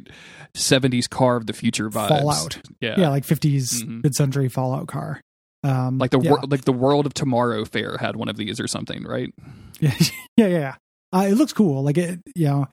seventies 0.55 1.09
car 1.09 1.37
of 1.37 1.47
the 1.47 1.55
future 1.55 1.89
vibes. 1.89 2.09
Fallout. 2.09 2.59
Yeah. 2.81 2.97
yeah, 2.99 3.09
like 3.09 3.25
50s 3.25 3.83
Mhm. 3.85 4.03
mid-century 4.05 4.49
Fallout 4.51 4.87
car. 4.89 5.21
Um, 5.63 5.99
Like 5.99 6.11
the 6.11 6.21
yeah. 6.21 6.31
wor- 6.31 6.43
like 6.49 6.65
the 6.67 6.73
World 6.73 7.07
of 7.07 7.15
Tomorrow 7.15 7.65
fair 7.65 7.97
had 7.99 8.17
one 8.17 8.29
of 8.29 8.37
these 8.37 8.61
or 8.61 8.67
something, 8.69 9.05
right? 9.05 9.33
yeah, 9.81 9.95
yeah, 10.37 10.47
yeah. 10.47 10.47
yeah. 10.49 10.75
Uh, 11.13 11.23
it 11.29 11.35
looks 11.35 11.53
cool. 11.53 11.83
Like 11.83 11.97
it, 11.99 12.21
you 12.37 12.47
know, 12.47 12.67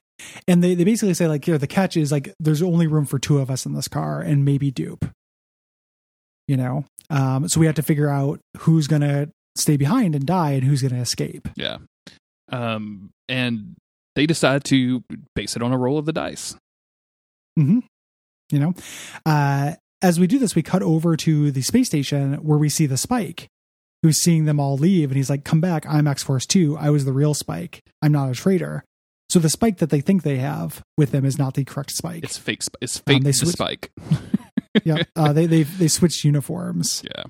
and 0.46 0.62
they, 0.62 0.74
they 0.74 0.84
basically 0.84 1.14
say 1.14 1.28
like, 1.28 1.44
here, 1.44 1.58
the 1.58 1.66
catch 1.66 1.96
is 1.96 2.10
like, 2.12 2.32
there's 2.40 2.62
only 2.62 2.86
room 2.86 3.06
for 3.06 3.18
two 3.18 3.38
of 3.38 3.50
us 3.50 3.66
in 3.66 3.74
this 3.74 3.88
car 3.88 4.20
and 4.20 4.44
maybe 4.44 4.72
Doop, 4.72 5.10
you 6.46 6.56
know? 6.56 6.84
Um, 7.10 7.48
so 7.48 7.60
we 7.60 7.66
have 7.66 7.76
to 7.76 7.82
figure 7.82 8.08
out 8.08 8.40
who's 8.58 8.86
going 8.86 9.02
to 9.02 9.30
stay 9.56 9.76
behind 9.76 10.14
and 10.14 10.26
die 10.26 10.52
and 10.52 10.64
who's 10.64 10.82
going 10.82 10.94
to 10.94 11.00
escape. 11.00 11.48
Yeah. 11.56 11.78
Um 12.50 13.10
and 13.28 13.76
they 14.14 14.26
decide 14.26 14.64
to 14.64 15.04
base 15.36 15.54
it 15.54 15.62
on 15.62 15.72
a 15.72 15.78
roll 15.78 15.98
of 15.98 16.06
the 16.06 16.12
dice. 16.12 16.56
hmm 17.56 17.80
You 18.50 18.58
know, 18.58 18.74
uh, 19.26 19.74
as 20.00 20.18
we 20.18 20.26
do 20.26 20.38
this, 20.38 20.54
we 20.54 20.62
cut 20.62 20.82
over 20.82 21.16
to 21.16 21.50
the 21.50 21.62
space 21.62 21.86
station 21.86 22.34
where 22.36 22.58
we 22.58 22.68
see 22.68 22.86
the 22.86 22.96
Spike, 22.96 23.48
who's 24.02 24.20
seeing 24.20 24.44
them 24.44 24.58
all 24.58 24.76
leave, 24.76 25.10
and 25.10 25.16
he's 25.16 25.28
like, 25.28 25.44
"Come 25.44 25.60
back! 25.60 25.84
I'm 25.86 26.08
X 26.08 26.22
Force 26.22 26.46
Two. 26.46 26.76
I 26.76 26.90
was 26.90 27.04
the 27.04 27.12
real 27.12 27.34
Spike. 27.34 27.80
I'm 28.00 28.12
not 28.12 28.30
a 28.30 28.34
traitor." 28.34 28.84
So 29.28 29.38
the 29.38 29.50
Spike 29.50 29.78
that 29.78 29.90
they 29.90 30.00
think 30.00 30.22
they 30.22 30.38
have 30.38 30.82
with 30.96 31.10
them 31.10 31.24
is 31.24 31.38
not 31.38 31.54
the 31.54 31.64
correct 31.64 31.90
Spike. 31.90 32.24
It's 32.24 32.38
fake 32.38 32.62
sp- 32.64 32.80
it's 32.80 32.98
fake 32.98 33.16
Um, 33.18 33.22
they 33.22 33.30
the 33.30 33.34
switch- 33.34 33.52
spike. 33.54 33.90
yeah, 34.84 35.02
uh, 35.16 35.32
they 35.32 35.46
they 35.46 35.64
they 35.64 35.88
switched 35.88 36.24
uniforms. 36.24 37.02
Yeah. 37.04 37.24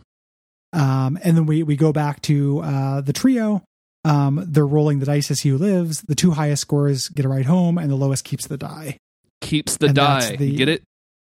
Um, 0.72 1.18
and 1.24 1.36
then 1.36 1.46
we 1.46 1.62
we 1.62 1.76
go 1.76 1.92
back 1.92 2.22
to 2.22 2.60
uh, 2.60 3.00
the 3.00 3.12
trio. 3.12 3.64
Um, 4.04 4.44
they're 4.46 4.66
rolling 4.66 5.00
the 5.00 5.06
dice 5.06 5.30
as 5.30 5.40
who 5.40 5.58
lives. 5.58 6.02
The 6.06 6.14
two 6.14 6.30
highest 6.30 6.62
scores 6.62 7.08
get 7.08 7.24
a 7.24 7.28
ride 7.28 7.46
home, 7.46 7.78
and 7.78 7.90
the 7.90 7.96
lowest 7.96 8.24
keeps 8.24 8.46
the 8.46 8.56
die. 8.56 8.96
Keeps 9.40 9.76
the 9.78 9.86
And 9.86 9.94
die. 9.96 10.36
the- 10.36 10.54
Get 10.56 10.68
it? 10.68 10.82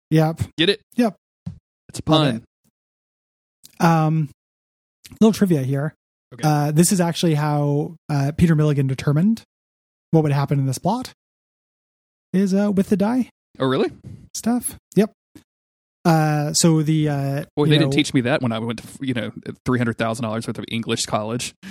Yep. 0.09 0.41
Get 0.57 0.69
it? 0.69 0.81
Yep. 0.95 1.15
It's 1.89 1.99
a 1.99 2.03
pun. 2.03 2.43
Um, 3.79 4.29
little 5.21 5.33
trivia 5.33 5.61
here. 5.63 5.93
Okay. 6.33 6.47
Uh, 6.47 6.71
this 6.71 6.91
is 6.91 6.99
actually 6.99 7.35
how 7.35 7.95
uh, 8.09 8.31
Peter 8.37 8.55
Milligan 8.55 8.87
determined 8.87 9.43
what 10.15 10.23
would 10.23 10.31
happen 10.31 10.57
in 10.59 10.65
this 10.65 10.77
plot. 10.79 11.11
Is 12.33 12.53
uh, 12.53 12.71
with 12.71 12.89
the 12.89 12.97
die 12.97 13.29
Oh 13.59 13.65
really? 13.67 13.91
stuff. 14.33 14.75
Yep. 14.95 15.11
Uh, 16.03 16.53
so 16.53 16.81
the 16.83 17.09
uh, 17.09 17.45
you 17.57 17.65
they 17.65 17.71
know- 17.75 17.79
didn't 17.79 17.93
teach 17.93 18.13
me 18.13 18.21
that 18.21 18.41
when 18.41 18.51
I 18.51 18.59
went 18.59 18.79
to 18.79 19.05
you 19.05 19.13
know 19.13 19.31
three 19.65 19.77
hundred 19.79 19.97
thousand 19.97 20.23
dollars 20.23 20.47
worth 20.47 20.57
of 20.59 20.65
English 20.69 21.05
college. 21.05 21.53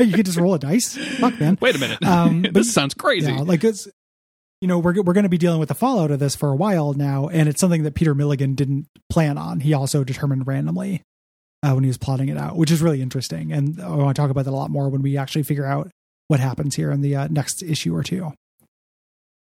you 0.00 0.12
could 0.12 0.26
just 0.26 0.38
roll 0.38 0.54
a 0.54 0.58
dice. 0.58 0.96
Fuck 1.18 1.40
man. 1.40 1.58
Wait 1.60 1.74
a 1.74 1.78
minute, 1.78 2.02
Um, 2.04 2.42
but- 2.42 2.54
this 2.54 2.72
sounds 2.72 2.94
crazy. 2.94 3.32
Yeah, 3.32 3.40
like 3.40 3.64
it's 3.64 3.88
you 4.60 4.68
know 4.68 4.78
we're 4.78 5.00
we're 5.02 5.12
going 5.14 5.24
to 5.24 5.28
be 5.30 5.38
dealing 5.38 5.58
with 5.58 5.68
the 5.70 5.74
fallout 5.74 6.10
of 6.10 6.18
this 6.20 6.36
for 6.36 6.50
a 6.50 6.56
while 6.56 6.92
now, 6.92 7.28
and 7.28 7.48
it's 7.48 7.60
something 7.60 7.82
that 7.82 7.94
Peter 7.94 8.14
Milligan 8.14 8.54
didn't 8.54 8.86
plan 9.10 9.38
on. 9.38 9.60
He 9.60 9.74
also 9.74 10.04
determined 10.04 10.46
randomly 10.46 11.02
uh, 11.62 11.72
when 11.72 11.82
he 11.84 11.88
was 11.88 11.98
plotting 11.98 12.28
it 12.28 12.36
out, 12.38 12.56
which 12.56 12.70
is 12.70 12.80
really 12.80 13.02
interesting. 13.02 13.52
And 13.52 13.80
I 13.80 13.88
want 13.88 14.14
to 14.14 14.20
talk 14.22 14.30
about 14.30 14.44
that 14.44 14.50
a 14.52 14.56
lot 14.56 14.70
more 14.70 14.88
when 14.88 15.02
we 15.02 15.16
actually 15.16 15.42
figure 15.42 15.66
out 15.66 15.90
what 16.28 16.40
happens 16.40 16.74
here 16.74 16.90
in 16.90 17.00
the 17.00 17.16
uh, 17.16 17.28
next 17.28 17.62
issue 17.62 17.94
or 17.94 18.02
two. 18.02 18.32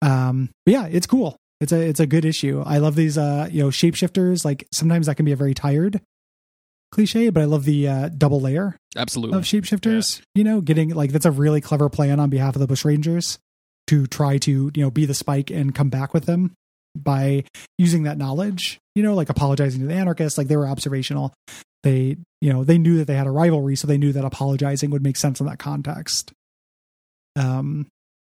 Um, 0.02 0.50
but 0.66 0.72
yeah, 0.72 0.86
it's 0.86 1.08
cool. 1.08 1.36
It's 1.60 1.74
a 1.74 1.82
it's 1.82 2.00
a 2.00 2.08
good 2.08 2.24
issue. 2.24 2.64
I 2.66 2.78
love 2.78 2.96
these 2.96 3.18
uh 3.18 3.50
you 3.52 3.64
know 3.64 3.70
shapeshifters. 3.70 4.46
Like 4.46 4.66
sometimes 4.72 5.08
that 5.08 5.16
can 5.16 5.26
be 5.26 5.34
a 5.34 5.38
very 5.38 5.54
tired 5.54 6.02
cliche, 6.92 7.30
but 7.30 7.42
I 7.42 7.46
love 7.46 7.66
the 7.66 7.88
uh, 7.88 8.10
double 8.10 8.40
layer 8.42 8.78
Absolutely. 8.96 9.38
of 9.38 9.44
shapeshifters. 9.44 10.22
You 10.36 10.44
know, 10.44 10.62
getting 10.62 10.90
like 10.90 11.12
that's 11.12 11.26
a 11.26 11.32
really 11.32 11.62
clever 11.62 11.90
plan 11.90 12.20
on 12.20 12.30
behalf 12.30 12.56
of 12.56 12.62
the 12.62 12.68
Bush 12.68 12.86
Rangers 12.86 13.40
to 13.88 14.08
try 14.08 14.38
to 14.40 14.72
you 14.74 14.84
know 14.84 14.92
be 14.92 15.06
the 15.06 15.14
spike 15.14 15.50
and 15.50 15.76
come 15.76 15.90
back 15.90 16.14
with 16.14 16.26
them 16.26 16.54
by 16.96 17.44
using 17.78 18.04
that 18.04 18.18
knowledge. 18.18 18.80
You 18.96 19.04
know, 19.04 19.14
like 19.14 19.30
apologizing 19.30 19.82
to 19.82 19.88
the 19.88 19.94
anarchists. 19.94 20.38
Like 20.38 20.48
they 20.48 20.58
were 20.58 20.68
observational. 20.68 21.34
They 21.84 22.18
you 22.42 22.54
know 22.54 22.64
they 22.64 22.78
knew 22.78 22.98
that 22.98 23.06
they 23.06 23.16
had 23.16 23.28
a 23.28 23.32
rivalry, 23.32 23.76
so 23.76 23.88
they 23.88 23.98
knew 23.98 24.14
that 24.14 24.26
apologizing 24.26 24.92
would 24.92 25.04
make 25.04 25.18
sense 25.18 25.40
in 25.40 25.46
that 25.48 25.60
context. 25.60 26.32
Um, 27.40 27.88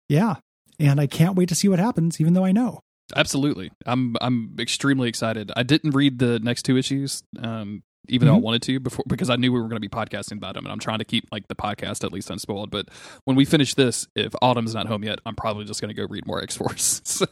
yeah, 0.09 0.37
and 0.79 1.01
I 1.01 1.07
can't 1.07 1.35
wait 1.37 1.49
to 1.51 1.55
see 1.55 1.69
what 1.69 1.79
happens. 1.79 2.21
Even 2.21 2.35
though 2.35 2.45
I 2.45 2.53
know. 2.53 2.81
Absolutely. 3.17 3.71
I'm 3.87 4.17
I'm 4.21 4.55
extremely 4.61 5.09
excited. 5.09 5.51
I 5.57 5.63
didn't 5.65 5.91
read 5.97 6.19
the 6.21 6.39
next 6.39 6.63
two 6.63 6.77
issues, 6.77 7.23
um, 7.43 7.83
even 8.09 8.29
though 8.29 8.35
I 8.37 8.39
Mhm. 8.39 8.43
wanted 8.43 8.63
to 8.63 8.79
before 8.79 9.05
because 9.09 9.29
I 9.31 9.35
knew 9.37 9.51
we 9.53 9.59
were 9.61 9.67
going 9.69 9.81
to 9.83 9.89
be 9.89 9.89
podcasting 9.89 10.37
about 10.37 10.55
them, 10.55 10.65
and 10.65 10.73
I'm 10.73 10.79
trying 10.79 10.99
to 11.01 11.05
keep 11.05 11.25
like 11.33 11.49
the 11.49 11.57
podcast 11.57 12.05
at 12.05 12.13
least 12.13 12.31
unspoiled. 12.31 12.71
But 12.71 12.87
when 13.25 13.37
we 13.37 13.45
finish 13.45 13.75
this, 13.75 14.07
if 14.15 14.33
Autumn's 14.41 14.75
not 14.75 14.87
home 14.87 15.03
yet, 15.03 15.19
I'm 15.27 15.35
probably 15.35 15.65
just 15.65 15.81
going 15.81 15.93
to 15.93 16.01
go 16.01 16.07
read 16.09 16.25
more 16.27 16.41
X 16.41 16.57
Force. 16.57 17.03
So 17.11 17.27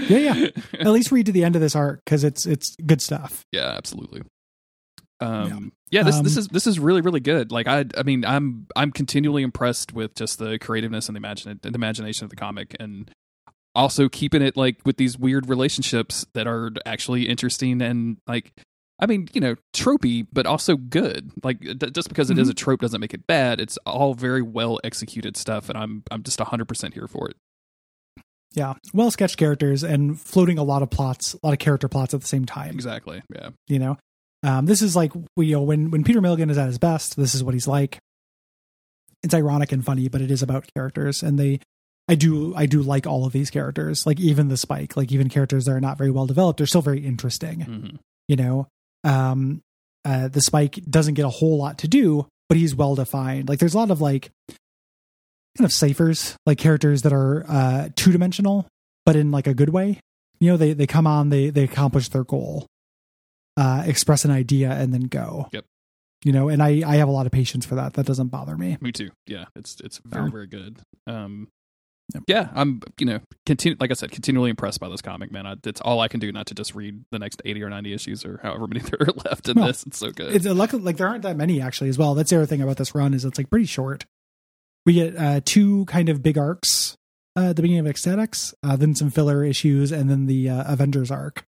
Yeah, 0.00 0.18
yeah. 0.34 0.48
At 0.80 0.88
least 0.88 1.12
read 1.12 1.26
to 1.26 1.32
the 1.32 1.44
end 1.44 1.54
of 1.56 1.62
this 1.62 1.74
arc 1.74 2.02
because 2.04 2.24
it's 2.24 2.44
it's 2.44 2.76
good 2.84 3.00
stuff. 3.00 3.42
yeah, 3.52 3.72
absolutely. 3.76 4.20
Um, 5.22 5.72
yeah, 5.90 6.02
this 6.02 6.18
this 6.20 6.36
Um, 6.36 6.40
is 6.40 6.48
this 6.48 6.66
is 6.66 6.78
really 6.78 7.00
really 7.00 7.20
good. 7.20 7.52
Like 7.52 7.66
I 7.68 7.84
I 7.96 8.02
mean 8.02 8.24
I'm 8.24 8.66
I'm 8.74 8.90
continually 8.90 9.42
impressed 9.42 9.92
with 9.92 10.14
just 10.14 10.38
the 10.38 10.58
creativeness 10.58 11.08
and 11.08 11.16
the 11.16 11.18
imagine 11.18 11.58
the 11.62 11.68
imagination 11.68 12.24
of 12.24 12.30
the 12.30 12.36
comic 12.36 12.74
and 12.80 13.10
also 13.74 14.08
keeping 14.08 14.42
it 14.42 14.56
like 14.56 14.78
with 14.84 14.96
these 14.96 15.16
weird 15.18 15.48
relationships 15.48 16.26
that 16.34 16.46
are 16.46 16.70
actually 16.86 17.28
interesting 17.28 17.80
and 17.82 18.18
like 18.26 18.52
I 19.00 19.06
mean, 19.06 19.28
you 19.32 19.40
know, 19.40 19.56
tropey, 19.74 20.26
but 20.32 20.46
also 20.46 20.76
good. 20.76 21.32
Like 21.42 21.58
d- 21.60 21.90
just 21.90 22.08
because 22.08 22.30
it 22.30 22.38
is 22.38 22.48
a 22.48 22.54
trope 22.54 22.80
doesn't 22.80 23.00
make 23.00 23.12
it 23.14 23.26
bad. 23.26 23.60
It's 23.60 23.76
all 23.78 24.14
very 24.14 24.42
well 24.42 24.78
executed 24.84 25.36
stuff, 25.36 25.68
and 25.68 25.76
I'm 25.76 26.04
I'm 26.10 26.22
just 26.22 26.38
hundred 26.40 26.66
percent 26.68 26.94
here 26.94 27.08
for 27.08 27.28
it. 27.28 27.36
Yeah, 28.54 28.74
well 28.94 29.10
sketched 29.10 29.38
characters 29.38 29.82
and 29.82 30.20
floating 30.20 30.56
a 30.58 30.62
lot 30.62 30.82
of 30.82 30.90
plots, 30.90 31.34
a 31.34 31.38
lot 31.46 31.52
of 31.52 31.58
character 31.58 31.88
plots 31.88 32.14
at 32.14 32.20
the 32.20 32.26
same 32.28 32.44
time. 32.44 32.74
Exactly. 32.74 33.22
Yeah. 33.34 33.50
you 33.66 33.78
know 33.78 33.98
um, 34.42 34.66
this 34.66 34.82
is 34.82 34.96
like 34.96 35.12
we 35.36 35.46
you 35.46 35.56
know 35.56 35.62
when 35.62 35.90
when 35.90 36.04
peter 36.04 36.20
milligan 36.20 36.50
is 36.50 36.58
at 36.58 36.66
his 36.66 36.78
best 36.78 37.16
this 37.16 37.34
is 37.34 37.42
what 37.44 37.54
he's 37.54 37.68
like. 37.68 37.98
It's 39.22 39.34
ironic 39.34 39.70
and 39.70 39.84
funny 39.84 40.08
but 40.08 40.20
it 40.20 40.30
is 40.32 40.42
about 40.42 40.68
characters 40.74 41.22
and 41.22 41.38
they 41.38 41.60
i 42.08 42.16
do 42.16 42.52
i 42.56 42.66
do 42.66 42.82
like 42.82 43.06
all 43.06 43.24
of 43.24 43.32
these 43.32 43.50
characters 43.50 44.04
like 44.04 44.18
even 44.18 44.48
the 44.48 44.56
spike 44.56 44.96
like 44.96 45.12
even 45.12 45.28
characters 45.28 45.66
that 45.66 45.72
are 45.72 45.80
not 45.80 45.96
very 45.96 46.10
well 46.10 46.26
developed 46.26 46.60
are 46.60 46.66
still 46.66 46.82
very 46.82 47.04
interesting 47.06 47.60
hmm 47.60 47.96
you 48.28 48.36
know? 48.36 48.66
Um 49.04 49.60
uh 50.04 50.26
the 50.28 50.40
spike 50.40 50.80
doesn't 50.90 51.14
get 51.14 51.24
a 51.24 51.28
whole 51.30 51.56
lot 51.56 51.78
to 51.78 51.88
do 51.88 52.26
but 52.48 52.58
he's 52.58 52.74
well 52.74 52.96
defined 52.96 53.48
like 53.48 53.60
there's 53.60 53.74
a 53.74 53.78
lot 53.78 53.92
of 53.92 54.00
like 54.00 54.30
kind 55.56 55.64
of 55.64 55.72
ciphers 55.72 56.36
like 56.46 56.58
characters 56.58 57.02
that 57.02 57.12
are 57.12 57.44
uh 57.48 57.88
two 57.94 58.10
dimensional 58.10 58.66
but 59.04 59.16
in 59.16 59.30
like 59.30 59.46
a 59.46 59.54
good 59.54 59.68
way. 59.68 60.00
You 60.40 60.50
know 60.50 60.56
they 60.56 60.72
they 60.72 60.86
come 60.88 61.06
on 61.06 61.28
they 61.28 61.50
they 61.50 61.62
accomplish 61.62 62.08
their 62.08 62.24
goal 62.24 62.66
uh 63.56 63.82
express 63.86 64.24
an 64.24 64.30
idea 64.30 64.70
and 64.70 64.92
then 64.94 65.02
go 65.02 65.48
Yep. 65.52 65.64
you 66.24 66.32
know 66.32 66.48
and 66.48 66.62
i 66.62 66.82
i 66.86 66.96
have 66.96 67.08
a 67.08 67.12
lot 67.12 67.26
of 67.26 67.32
patience 67.32 67.66
for 67.66 67.74
that 67.74 67.94
that 67.94 68.06
doesn't 68.06 68.28
bother 68.28 68.56
me 68.56 68.78
Me 68.80 68.92
too. 68.92 69.10
Yeah, 69.26 69.44
it's 69.56 69.80
it's 69.80 70.00
very 70.04 70.30
very 70.30 70.46
good. 70.46 70.78
Um, 71.06 71.48
Yep. 72.14 72.24
yeah, 72.26 72.48
I'm 72.54 72.82
you 72.98 73.06
know 73.06 73.20
continue 73.46 73.76
like 73.80 73.90
I 73.90 73.94
said, 73.94 74.10
continually 74.10 74.50
impressed 74.50 74.80
by 74.80 74.88
this 74.90 75.00
comic, 75.00 75.30
man. 75.32 75.46
I, 75.46 75.54
it's 75.64 75.80
all 75.80 76.00
I 76.00 76.08
can 76.08 76.20
do 76.20 76.30
not 76.30 76.46
to 76.48 76.54
just 76.54 76.74
read 76.74 77.00
the 77.10 77.18
next 77.18 77.40
eighty 77.46 77.62
or 77.62 77.70
ninety 77.70 77.94
issues 77.94 78.24
or 78.26 78.38
however 78.42 78.66
many 78.66 78.80
there 78.90 78.98
are 79.02 79.12
left 79.24 79.48
in 79.48 79.56
Well, 79.56 79.68
this. 79.68 79.84
It's 79.86 79.98
so 79.98 80.10
good. 80.10 80.34
it's 80.34 80.44
a 80.44 80.52
luck 80.52 80.72
like 80.74 80.98
there 80.98 81.06
aren't 81.08 81.22
that 81.22 81.36
many 81.36 81.60
actually 81.62 81.88
as 81.88 81.96
well 81.96 82.14
that's 82.14 82.28
the 82.30 82.36
other 82.36 82.44
thing 82.46 82.60
about 82.60 82.76
this 82.76 82.94
run 82.94 83.14
is 83.14 83.24
it's 83.24 83.38
like 83.38 83.48
pretty 83.48 83.64
short 83.66 84.04
we 84.84 84.92
get 84.94 85.16
uh 85.16 85.40
two 85.44 85.86
kind 85.86 86.08
of 86.10 86.22
big 86.22 86.36
arcs 86.36 86.96
uh, 87.36 87.50
at 87.50 87.56
the 87.56 87.62
beginning 87.62 87.80
of 87.80 87.86
X-Statix 87.86 88.52
uh 88.62 88.76
then 88.76 88.94
some 88.94 89.08
filler 89.10 89.42
issues 89.44 89.90
and 89.92 90.10
then 90.10 90.26
the 90.26 90.50
uh, 90.50 90.70
avengers 90.70 91.10
arc 91.10 91.44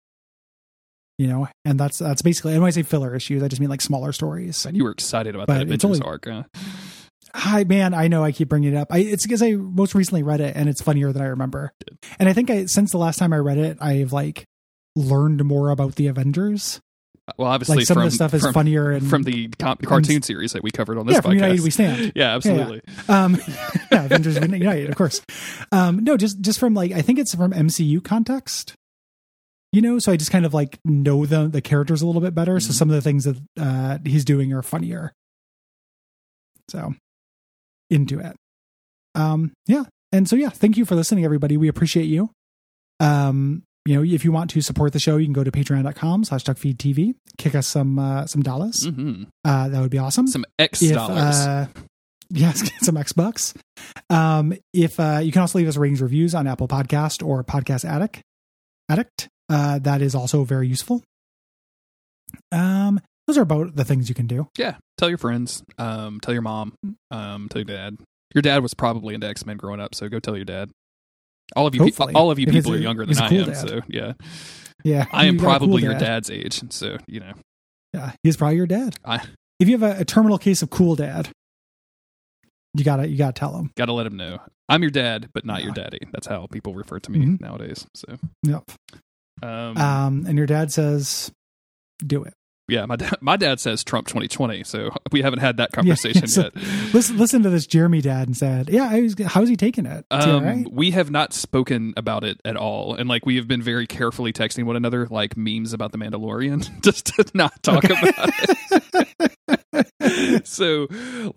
you 1.24 1.30
know 1.30 1.48
and 1.64 1.80
that's 1.80 2.00
that's 2.00 2.22
basically 2.22 2.52
and 2.52 2.62
when 2.62 2.68
i 2.68 2.72
say 2.72 2.84
filler 2.84 3.16
issues 3.16 3.42
i 3.42 3.48
just 3.48 3.62
mean 3.62 3.70
like 3.70 3.82
smaller 3.82 4.12
stories 4.12 4.66
and 4.66 4.76
you 4.76 4.84
were 4.84 4.92
excited 4.92 5.34
about 5.34 5.48
but 5.48 5.54
that 5.54 5.64
Avengers 5.64 5.86
only- 5.86 6.02
arc, 6.02 6.26
huh? 6.26 6.44
Hi, 7.36 7.64
man. 7.64 7.96
I 7.96 8.10
know 8.10 8.24
I 8.24 8.32
keep 8.32 8.48
bringing 8.48 8.76
it 8.76 8.78
up. 8.78 8.90
I, 8.92 9.00
it's 9.00 9.24
because 9.24 9.42
I 9.42 9.54
most 9.54 9.96
recently 9.96 10.22
read 10.22 10.40
it 10.40 10.56
and 10.56 10.70
it's 10.70 10.84
funnier 10.84 11.12
than 11.12 11.24
I 11.24 11.28
remember. 11.28 11.72
And 12.20 12.30
I 12.30 12.34
think 12.34 12.52
I 12.52 12.66
since 12.66 12.92
the 12.92 13.00
last 13.00 13.18
time 13.18 13.34
I 13.34 13.38
read 13.38 13.58
it, 13.58 13.78
I've 13.82 14.14
like 14.14 14.46
learned 14.96 15.44
more 15.44 15.72
about 15.72 15.96
the 15.96 16.06
Avengers. 16.06 16.80
Well, 17.38 17.48
obviously, 17.48 17.78
Like 17.78 17.86
some 17.88 17.96
from, 17.96 18.04
of 18.04 18.12
the 18.12 18.16
stuff 18.16 18.34
is 18.36 18.44
from, 18.44 18.54
funnier 18.54 18.92
and 18.92 19.10
from 19.10 19.24
the 19.24 19.48
com- 19.58 19.78
cartoon 19.78 20.22
series 20.22 20.52
that 20.52 20.62
we 20.62 20.70
covered 20.70 21.00
on 21.00 21.08
this 21.08 21.16
yeah, 21.16 21.22
from 21.22 21.32
podcast. 21.32 21.36
United 21.36 21.62
We 21.62 21.70
Stand. 21.72 22.12
yeah, 22.16 22.36
absolutely. 22.36 22.82
Um, 23.08 23.38
yeah, 23.92 24.06
Avengers 24.06 24.36
United, 24.36 24.90
of 24.90 24.96
course. 24.96 25.22
Um, 25.72 26.04
no, 26.04 26.18
just 26.18 26.40
just 26.42 26.60
from 26.60 26.76
like 26.76 26.92
I 26.92 27.02
think 27.02 27.18
it's 27.18 27.34
from 27.34 27.52
MCU 27.52 28.04
context. 28.04 28.76
You 29.74 29.82
know, 29.82 29.98
so 30.00 30.12
I 30.12 30.18
just 30.18 30.32
kind 30.32 30.46
of 30.46 30.54
like 30.54 30.78
know 30.86 31.26
the 31.26 31.48
the 31.48 31.60
characters 31.62 32.02
a 32.02 32.06
little 32.06 32.22
bit 32.22 32.34
better. 32.36 32.60
So 32.62 32.70
Mhm. 32.70 32.74
some 32.76 32.90
of 32.90 32.96
the 32.96 33.02
things 33.02 33.24
that 33.26 33.38
uh, 33.60 33.98
he's 34.06 34.24
doing 34.24 34.54
are 34.54 34.62
funnier. 34.62 35.12
So 36.70 36.94
into 37.90 38.20
it. 38.20 38.36
Um, 39.16 39.52
yeah, 39.68 39.84
and 40.12 40.28
so 40.30 40.36
yeah, 40.36 40.50
thank 40.50 40.78
you 40.78 40.86
for 40.86 40.96
listening, 40.96 41.26
everybody. 41.26 41.58
We 41.58 41.68
appreciate 41.68 42.06
you. 42.06 42.30
Um, 43.00 43.64
you 43.86 43.96
know, 43.96 44.04
if 44.04 44.24
you 44.24 44.32
want 44.32 44.50
to 44.52 44.62
support 44.62 44.94
the 44.94 45.00
show, 45.00 45.18
you 45.18 45.26
can 45.26 45.34
go 45.34 45.44
to 45.44 45.52
patreon.com 45.52 46.24
slash 46.24 46.44
duckfeedtv, 46.46 47.16
kick 47.38 47.54
us 47.56 47.68
some 47.68 48.00
uh, 48.00 48.26
some 48.28 48.42
dollars. 48.42 48.86
hmm 48.86 49.24
Uh, 49.44 49.70
that 49.70 49.82
would 49.82 49.92
be 49.92 49.98
awesome 49.98 50.28
Some 50.28 50.46
X 50.58 50.82
if, 50.82 50.94
dollars. 50.94 51.36
Uh, 51.36 51.68
yes, 52.30 52.70
some 52.86 52.96
X 52.98 53.12
bucks. 53.12 53.54
Um, 54.10 54.54
if 54.74 55.00
uh, 55.00 55.20
you 55.22 55.32
can 55.32 55.42
also 55.42 55.58
leave 55.60 55.68
us 55.68 55.78
ratings 55.78 56.02
reviews 56.02 56.34
on 56.34 56.48
Apple 56.48 56.68
Podcast 56.68 57.26
or 57.26 57.44
Podcast 57.44 57.84
Addict, 57.86 58.22
Addict, 58.90 59.28
uh, 59.54 59.80
that 59.80 60.02
is 60.02 60.16
also 60.16 60.44
very 60.44 60.68
useful. 60.68 61.04
Um, 62.52 63.00
those 63.28 63.38
are 63.38 63.42
about 63.42 63.76
the 63.76 63.86
things 63.86 64.10
you 64.10 64.16
can 64.16 64.28
do. 64.28 64.48
yeah, 64.58 64.76
tell 64.98 65.10
your 65.10 65.18
friends. 65.18 65.64
Um, 65.78 66.20
tell 66.22 66.34
your 66.34 66.42
mom. 66.42 66.74
Um, 67.12 67.48
tell 67.50 67.62
your 67.62 67.66
dad. 67.78 67.98
Your 68.34 68.42
dad 68.42 68.64
was 68.64 68.74
probably 68.74 69.14
into 69.14 69.28
X 69.28 69.46
Men 69.46 69.58
growing 69.58 69.80
up, 69.80 69.94
so 69.96 70.10
go 70.10 70.20
tell 70.20 70.36
your 70.36 70.46
dad. 70.46 70.72
All 71.56 71.68
of 71.68 71.76
you, 71.76 71.92
pe- 71.92 72.14
all 72.14 72.32
of 72.32 72.40
you 72.40 72.48
people 72.48 72.74
are 72.74 72.78
younger 72.78 73.06
than 73.06 73.18
I 73.18 73.30
cool 73.30 73.42
am. 73.42 73.46
dad. 73.48 73.70
So 73.70 73.82
yeah, 73.88 74.14
Yeah, 74.84 75.06
I 75.12 75.26
am 75.28 75.36
a 75.36 75.38
cool 75.38 75.46
probably 75.48 75.84
your 75.84 75.94
dad. 75.94 76.00
dad's 76.00 76.32
age, 76.32 76.62
so 76.72 76.98
you 77.08 77.20
know. 77.20 77.34
Yeah, 77.94 78.14
he's 78.24 78.38
probably 78.38 78.58
your 78.58 78.68
dad. 78.68 78.96
I- 79.06 79.22
if 79.60 79.70
you 79.70 79.78
have 79.78 79.98
a, 79.98 80.02
a 80.02 80.06
terminal 80.06 80.38
case 80.40 80.62
of 80.64 80.70
cool 80.72 80.96
dad, 80.96 81.30
you 82.74 82.84
gotta 82.84 83.08
you 83.08 83.18
gotta 83.18 83.34
tell 83.34 83.56
him. 83.56 83.70
Got 83.78 83.86
to 83.86 83.94
let 83.94 84.08
him 84.08 84.18
know 84.18 84.40
I'm 84.68 84.82
your 84.82 84.90
dad, 84.92 85.30
but 85.34 85.46
not 85.46 85.64
your 85.64 85.74
daddy. 85.74 86.00
That's 86.12 86.26
how 86.28 86.48
people 86.48 86.74
refer 86.74 87.00
to 87.00 87.12
me 87.12 87.20
Mhm. 87.20 87.42
nowadays. 87.42 87.86
So, 87.96 88.18
Yep. 88.44 88.64
Um, 89.44 89.78
Um, 89.78 90.26
and 90.28 90.38
your 90.38 90.48
dad 90.48 90.72
says, 90.72 91.32
"Do 92.06 92.24
it." 92.24 92.34
yeah, 92.70 92.86
my 92.86 92.96
dad, 92.96 93.18
my 93.20 93.36
dad 93.36 93.60
says 93.60 93.84
Trump 93.84 94.08
2020, 94.08 94.64
so 94.64 94.90
we 95.12 95.22
haven't 95.22 95.40
had 95.40 95.58
that 95.58 95.72
conversation 95.74 96.28
so- 96.28 96.44
yet. 96.44 96.56
Listen, 96.94 97.18
listen 97.18 97.44
to 97.44 97.50
this 97.50 97.68
Jeremy 97.68 98.00
dad 98.02 98.28
and 98.28 98.38
said, 98.38 98.70
"Yeah, 98.70 98.88
I 98.90 99.02
was, 99.02 99.16
how's 99.26 99.50
he 99.50 99.56
taking 99.58 99.86
it? 99.86 100.06
Um, 100.10 100.44
right?" 100.44 100.66
We 100.72 100.92
have 100.92 101.12
not 101.12 101.34
spoken 101.34 101.94
about 101.98 102.24
it 102.24 102.40
at 102.46 102.56
all, 102.56 102.96
and 102.96 103.10
like 103.10 103.26
we 103.26 103.36
have 103.36 103.48
been 103.48 103.62
very 103.62 103.86
carefully 103.86 104.32
texting 104.32 104.64
one 104.64 104.76
another, 104.78 105.08
like 105.08 105.36
memes 105.36 105.74
about 105.74 105.92
the 105.92 105.98
Mandalorian, 105.98 106.82
just 106.82 107.08
to 107.08 107.26
not 107.34 107.62
talk 107.64 107.84
Okay. 107.86 107.94
about 108.10 108.30
it. 108.40 109.60
so, 110.44 110.88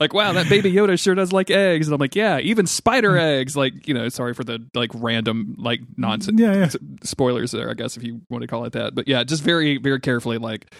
like, 0.01 0.13
wow, 0.15 0.33
that 0.33 0.49
baby 0.49 0.73
Yoda 0.73 0.99
sure 0.99 1.15
does 1.15 1.33
like 1.33 1.51
eggs, 1.51 1.87
and 1.87 1.95
I'm 1.95 2.01
like, 2.01 2.15
yeah, 2.15 2.39
even 2.39 2.67
spider 2.67 3.17
eggs. 3.17 3.57
Like, 3.57 3.87
you 3.89 3.95
know, 3.95 4.09
sorry 4.09 4.35
for 4.35 4.45
the 4.45 4.67
like 4.75 4.91
random 4.95 5.55
like 5.59 5.81
nonsense 5.97 6.41
Yeah, 6.41 6.55
yeah. 6.55 6.69
spoilers 7.03 7.51
there, 7.51 7.71
I 7.71 7.75
guess 7.75 7.97
if 7.97 8.03
you 8.03 8.21
want 8.31 8.43
to 8.43 8.49
call 8.49 8.65
it 8.65 8.73
that. 8.73 8.95
But 8.95 9.09
yeah, 9.09 9.25
just 9.25 9.43
very 9.43 9.79
very 9.79 10.01
carefully, 10.01 10.39
like 10.39 10.73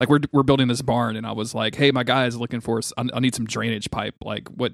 like 0.00 0.08
we're 0.08 0.20
we're 0.32 0.42
building 0.42 0.68
this 0.68 0.82
barn, 0.82 1.16
and 1.16 1.26
I 1.26 1.32
was 1.32 1.54
like, 1.54 1.74
hey, 1.74 1.90
my 1.90 2.04
guy 2.04 2.26
is 2.26 2.36
looking 2.36 2.60
for, 2.60 2.80
I 2.96 3.20
need 3.20 3.34
some 3.34 3.46
drainage 3.46 3.90
pipe. 3.90 4.14
Like, 4.22 4.48
what 4.48 4.72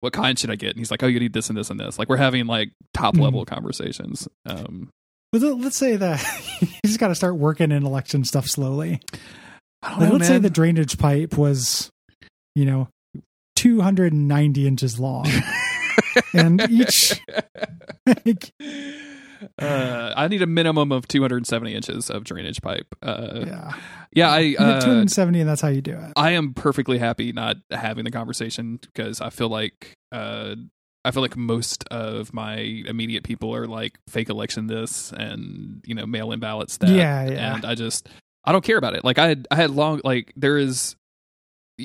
what 0.00 0.12
kind 0.12 0.38
should 0.38 0.50
I 0.50 0.56
get? 0.56 0.70
And 0.70 0.78
he's 0.78 0.90
like, 0.90 1.02
oh, 1.02 1.06
you 1.06 1.20
need 1.20 1.32
this 1.34 1.48
and 1.50 1.58
this 1.58 1.68
and 1.70 1.78
this. 1.78 1.98
Like, 1.98 2.08
we're 2.08 2.16
having 2.16 2.46
like 2.46 2.70
top 2.94 3.16
Hmm. 3.16 3.22
level 3.22 3.44
conversations. 3.44 4.26
Um, 4.46 4.88
But 5.32 5.42
let- 5.42 5.58
let's 5.60 5.76
say 5.76 5.96
that 5.96 6.24
you 6.62 6.68
just 6.86 6.98
got 6.98 7.08
to 7.08 7.14
start 7.14 7.36
working 7.36 7.70
in 7.70 7.84
election 7.84 8.24
stuff 8.24 8.46
slowly. 8.46 9.00
Like, 9.82 10.00
know, 10.00 10.12
let's 10.12 10.28
say 10.28 10.38
the 10.38 10.50
drainage 10.50 10.98
pipe 10.98 11.36
was, 11.36 11.90
you 12.54 12.64
know, 12.64 12.88
290 13.56 14.66
inches 14.66 15.00
long, 15.00 15.26
and 16.34 16.60
each. 16.70 17.20
like, 18.06 18.52
uh, 19.58 20.12
I 20.16 20.28
need 20.28 20.42
a 20.42 20.46
minimum 20.46 20.92
of 20.92 21.08
270 21.08 21.74
inches 21.74 22.10
of 22.10 22.24
drainage 22.24 22.60
pipe. 22.60 22.86
Uh, 23.02 23.44
yeah, 23.46 23.72
yeah, 24.12 24.30
I 24.30 24.54
uh, 24.58 24.80
270, 24.80 25.40
and 25.40 25.48
that's 25.48 25.60
how 25.60 25.68
you 25.68 25.80
do 25.80 25.92
it. 25.92 26.12
I 26.16 26.32
am 26.32 26.52
perfectly 26.54 26.98
happy 26.98 27.32
not 27.32 27.56
having 27.70 28.04
the 28.04 28.10
conversation 28.10 28.76
because 28.76 29.20
I 29.20 29.30
feel 29.30 29.48
like 29.48 29.94
uh, 30.12 30.56
I 31.04 31.10
feel 31.10 31.22
like 31.22 31.36
most 31.36 31.84
of 31.90 32.34
my 32.34 32.56
immediate 32.58 33.24
people 33.24 33.54
are 33.54 33.66
like 33.66 33.98
fake 34.08 34.28
election 34.28 34.66
this 34.66 35.12
and 35.12 35.82
you 35.86 35.94
know 35.94 36.06
mail 36.06 36.32
in 36.32 36.40
ballots 36.40 36.76
that. 36.78 36.90
Yeah, 36.90 37.28
yeah. 37.28 37.54
And 37.54 37.64
I 37.64 37.74
just 37.74 38.08
I 38.44 38.52
don't 38.52 38.64
care 38.64 38.78
about 38.78 38.94
it. 38.94 39.04
Like 39.04 39.18
I 39.18 39.28
had 39.28 39.48
I 39.50 39.56
had 39.56 39.70
long 39.70 40.00
like 40.04 40.32
there 40.36 40.56
is 40.58 40.96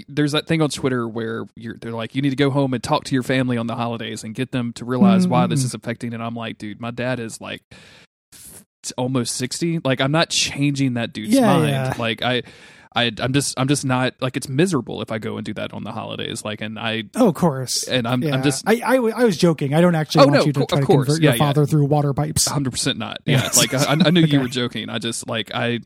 there's 0.10 0.34
that 0.34 0.46
thing 0.48 0.62
on 0.62 0.70
Twitter 0.70 1.08
where 1.08 1.46
you're 1.56 1.76
they're 1.80 1.92
like 1.94 2.16
you 2.16 2.22
need 2.22 2.32
to 2.32 2.36
go 2.36 2.50
home 2.50 2.74
and 2.74 2.84
talk 2.84 3.06
to 3.06 3.14
your 3.14 3.24
family 3.24 3.58
on 3.58 3.68
the 3.68 3.76
holidays 3.76 4.24
and 4.24 4.36
get 4.36 4.52
them 4.52 4.74
to 4.74 4.84
realize 4.86 5.26
why 5.28 5.48
this 5.48 5.62
Mm. 5.62 5.66
is 5.66 5.74
affecting 5.74 6.14
and 6.14 6.22
I'm 6.22 6.36
like 6.36 6.58
dude 6.58 6.82
my 6.82 6.92
dad 6.92 7.20
is 7.20 7.40
like 7.40 7.62
f- 8.34 8.66
almost 8.98 9.36
60 9.38 9.80
like 9.86 10.02
I'm 10.02 10.12
not 10.12 10.30
changing 10.30 10.96
that 10.96 11.14
dude's 11.14 11.34
Yeah, 11.34 11.42
mind 11.46 11.70
yeah. 11.70 11.94
like 11.98 12.22
I 12.22 12.44
I 12.96 13.12
I'm 13.20 13.34
just 13.34 13.54
I'm 13.60 13.68
just 13.68 13.84
not 13.86 14.14
like 14.22 14.38
it's 14.38 14.48
miserable 14.48 15.02
if 15.02 15.12
I 15.12 15.18
go 15.18 15.36
and 15.38 15.46
do 15.46 15.54
that 15.56 15.74
on 15.74 15.84
the 15.84 15.92
holidays 15.92 16.46
like 16.46 16.62
and 16.62 16.80
I 16.80 17.04
Oh, 17.16 17.28
of 17.30 17.36
course. 17.36 17.84
and 17.88 18.08
I'm 18.08 18.24
yeah. 18.24 18.34
I'm 18.36 18.44
just 18.44 18.64
I, 18.68 18.82
I, 18.86 18.96
I 18.96 19.24
was 19.26 19.38
joking. 19.38 19.74
I 19.74 19.82
don't 19.82 19.96
actually 19.96 20.24
Oh, 20.24 20.28
want 20.28 20.40
no, 20.40 20.46
you 20.46 20.54
to 20.54 20.60
co- 20.62 20.66
try 20.68 20.80
to 20.80 20.86
course. 20.86 21.06
convert 21.08 21.22
Yeah, 21.22 21.30
your 21.32 21.36
yeah. 21.38 21.40
father 21.46 21.66
through 21.66 21.86
water 21.86 22.14
pipes. 22.14 22.48
100% 22.48 22.98
not 22.98 23.18
yeah 23.26 23.50
like 23.58 23.74
I, 23.74 23.86
I 23.92 24.10
knew 24.12 24.22
you 24.22 24.40
were 24.42 24.48
joking 24.48 24.90
I 24.90 25.00
just 25.00 25.28
like 25.28 25.52
I 25.54 25.80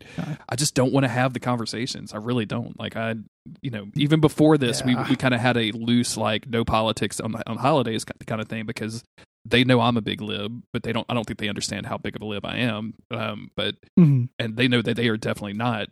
I 0.48 0.56
just 0.56 0.76
don't 0.76 0.93
want 0.93 1.04
to 1.06 1.08
have 1.10 1.34
the 1.34 1.39
conversations 1.39 2.13
I 2.13 2.17
really 2.17 2.45
don't 2.45 2.80
like 2.80 2.95
I 2.95 3.15
you 3.62 3.72
know 3.72 3.88
even 3.95 4.19
before 4.19 4.58
this 4.58 4.82
Yeah. 4.86 5.02
we 5.04 5.10
we 5.12 5.15
kind 5.15 5.34
of 5.34 5.39
had 5.41 5.58
a 5.58 5.72
loose 5.72 6.15
like 6.17 6.48
no 6.48 6.63
politics 6.63 7.19
on 7.19 7.36
on 7.48 7.58
holidays 7.58 8.06
kind 8.06 8.41
of 8.41 8.48
thing 8.48 8.65
because 8.65 9.04
they 9.45 9.63
know 9.63 9.80
I'm 9.80 9.98
a 9.98 10.02
big 10.02 10.22
lib 10.22 10.62
but 10.74 10.84
they 10.84 10.91
don't 10.93 11.06
I 11.10 11.13
don't 11.15 11.24
think 11.26 11.39
they 11.39 11.50
understand 11.50 11.88
how 11.88 11.98
big 11.98 12.15
of 12.15 12.22
a 12.22 12.26
lib 12.26 12.45
I 12.45 12.58
am 12.58 12.93
um 13.10 13.50
but 13.56 13.76
Mhm. 14.00 14.30
and 14.38 14.56
they 14.58 14.67
know 14.67 14.82
that 14.84 14.95
they 14.95 15.08
are 15.08 15.17
definitely 15.17 15.54
not. 15.54 15.88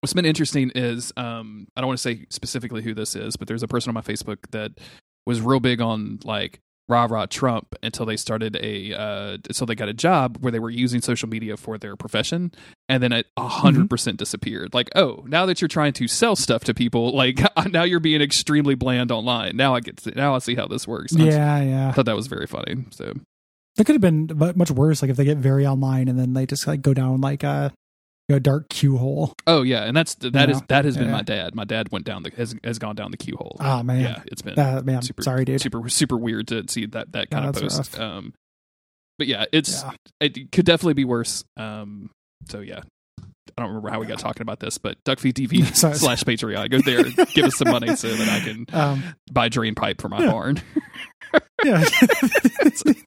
What's 0.00 0.14
been 0.14 0.24
interesting 0.24 0.70
is 0.74 1.12
um, 1.16 1.66
I 1.76 1.80
don't 1.80 1.88
want 1.88 1.98
to 1.98 2.02
say 2.02 2.26
specifically 2.30 2.82
who 2.82 2.94
this 2.94 3.14
is, 3.14 3.36
but 3.36 3.48
there's 3.48 3.62
a 3.62 3.68
person 3.68 3.90
on 3.90 3.94
my 3.94 4.00
Facebook 4.00 4.38
that 4.52 4.72
was 5.26 5.40
real 5.40 5.60
big 5.60 5.80
on 5.80 6.20
like 6.24 6.60
rah 6.88 7.06
rah 7.08 7.26
Trump 7.26 7.74
until 7.82 8.04
they 8.06 8.16
started 8.16 8.56
a 8.62 8.94
uh, 8.94 9.32
until 9.34 9.66
they 9.66 9.74
got 9.74 9.88
a 9.88 9.92
job 9.92 10.38
where 10.40 10.50
they 10.50 10.58
were 10.58 10.70
using 10.70 11.00
social 11.02 11.28
media 11.28 11.56
for 11.56 11.76
their 11.76 11.96
profession, 11.96 12.50
and 12.88 13.02
then 13.02 13.12
it 13.12 13.26
a 13.36 13.46
hundred 13.46 13.90
percent 13.90 14.16
disappeared. 14.16 14.72
Like, 14.72 14.88
oh, 14.96 15.22
now 15.28 15.44
that 15.46 15.60
you're 15.60 15.68
trying 15.68 15.92
to 15.94 16.08
sell 16.08 16.34
stuff 16.34 16.64
to 16.64 16.74
people, 16.74 17.14
like 17.14 17.38
now 17.70 17.82
you're 17.84 18.00
being 18.00 18.22
extremely 18.22 18.74
bland 18.74 19.12
online. 19.12 19.56
Now 19.56 19.74
I 19.74 19.80
get 19.80 19.98
to, 19.98 20.10
now 20.12 20.34
I 20.34 20.38
see 20.38 20.54
how 20.54 20.66
this 20.66 20.88
works. 20.88 21.12
And 21.12 21.22
I 21.22 21.24
just- 21.26 21.36
Yeah, 21.36 21.60
yeah. 21.62 21.88
I 21.90 21.92
thought 21.92 22.06
that 22.06 22.16
was 22.16 22.26
very 22.26 22.46
funny. 22.46 22.86
So 22.90 23.12
That 23.76 23.84
could 23.84 23.94
have 23.94 24.00
been 24.00 24.30
much 24.56 24.70
worse. 24.70 25.02
Like 25.02 25.10
if 25.10 25.16
they 25.18 25.24
get 25.24 25.36
very 25.36 25.66
online 25.66 26.08
and 26.08 26.18
then 26.18 26.32
they 26.32 26.46
just 26.46 26.66
like 26.66 26.80
go 26.82 26.94
down 26.94 27.20
like 27.20 27.42
a, 27.44 27.72
you 28.30 28.36
know, 28.36 28.38
dark 28.38 28.68
Q 28.68 28.96
hole. 28.96 29.34
Oh 29.46 29.62
yeah, 29.62 29.82
and 29.84 29.96
that's 29.96 30.14
that 30.16 30.48
is 30.48 30.58
Yeah. 30.58 30.64
that 30.68 30.84
has 30.84 30.96
been 30.96 31.06
Yeah. 31.06 31.12
my 31.12 31.22
dad. 31.22 31.54
My 31.54 31.64
dad 31.64 31.88
went 31.90 32.04
down 32.04 32.22
the 32.22 32.30
has 32.36 32.54
has 32.62 32.78
gone 32.78 32.94
down 32.94 33.10
the 33.10 33.16
Q 33.16 33.36
hole. 33.36 33.56
Oh 33.60 33.82
man, 33.82 34.00
yeah, 34.00 34.22
it's 34.26 34.42
been 34.42 34.54
that 34.54 34.84
man. 34.84 35.02
super- 35.02 35.22
sorry, 35.22 35.44
dude. 35.44 35.60
super 35.60 35.88
super 35.88 36.16
weird 36.16 36.48
to 36.48 36.64
see 36.68 36.86
that 36.86 37.12
that 37.12 37.30
kind 37.30 37.44
Yeah, 37.44 37.48
of 37.50 37.56
post. 37.56 37.76
rough. 37.76 37.98
Um, 38.00 38.32
but 39.18 39.26
yeah, 39.26 39.44
it's 39.52 39.82
Yeah. 39.82 39.90
it 40.20 40.52
could 40.52 40.64
definitely 40.64 40.94
be 40.94 41.04
worse. 41.04 41.44
Um, 41.56 42.10
so 42.48 42.60
yeah, 42.60 42.80
I 43.20 43.24
don't 43.62 43.68
remember 43.68 43.90
how 43.90 43.98
we 43.98 44.06
got 44.06 44.18
talking 44.20 44.42
about 44.42 44.60
this, 44.60 44.78
but 44.78 44.96
Duckfeed 45.04 45.32
TV 45.34 45.64
slash 45.74 46.22
Patreon. 46.22 46.70
Go 46.70 46.78
there, 46.80 47.02
give 47.34 47.46
us 47.46 47.56
some 47.56 47.68
money 47.70 47.96
so 47.96 48.08
that 48.14 48.28
I 48.28 48.40
can 48.44 48.66
Um, 48.72 49.02
buy 49.32 49.48
drain 49.48 49.74
pipe 49.74 50.00
for 50.00 50.08
my 50.08 50.20
Yeah. 50.22 50.30
barn. 50.30 50.62
yeah, 51.64 51.84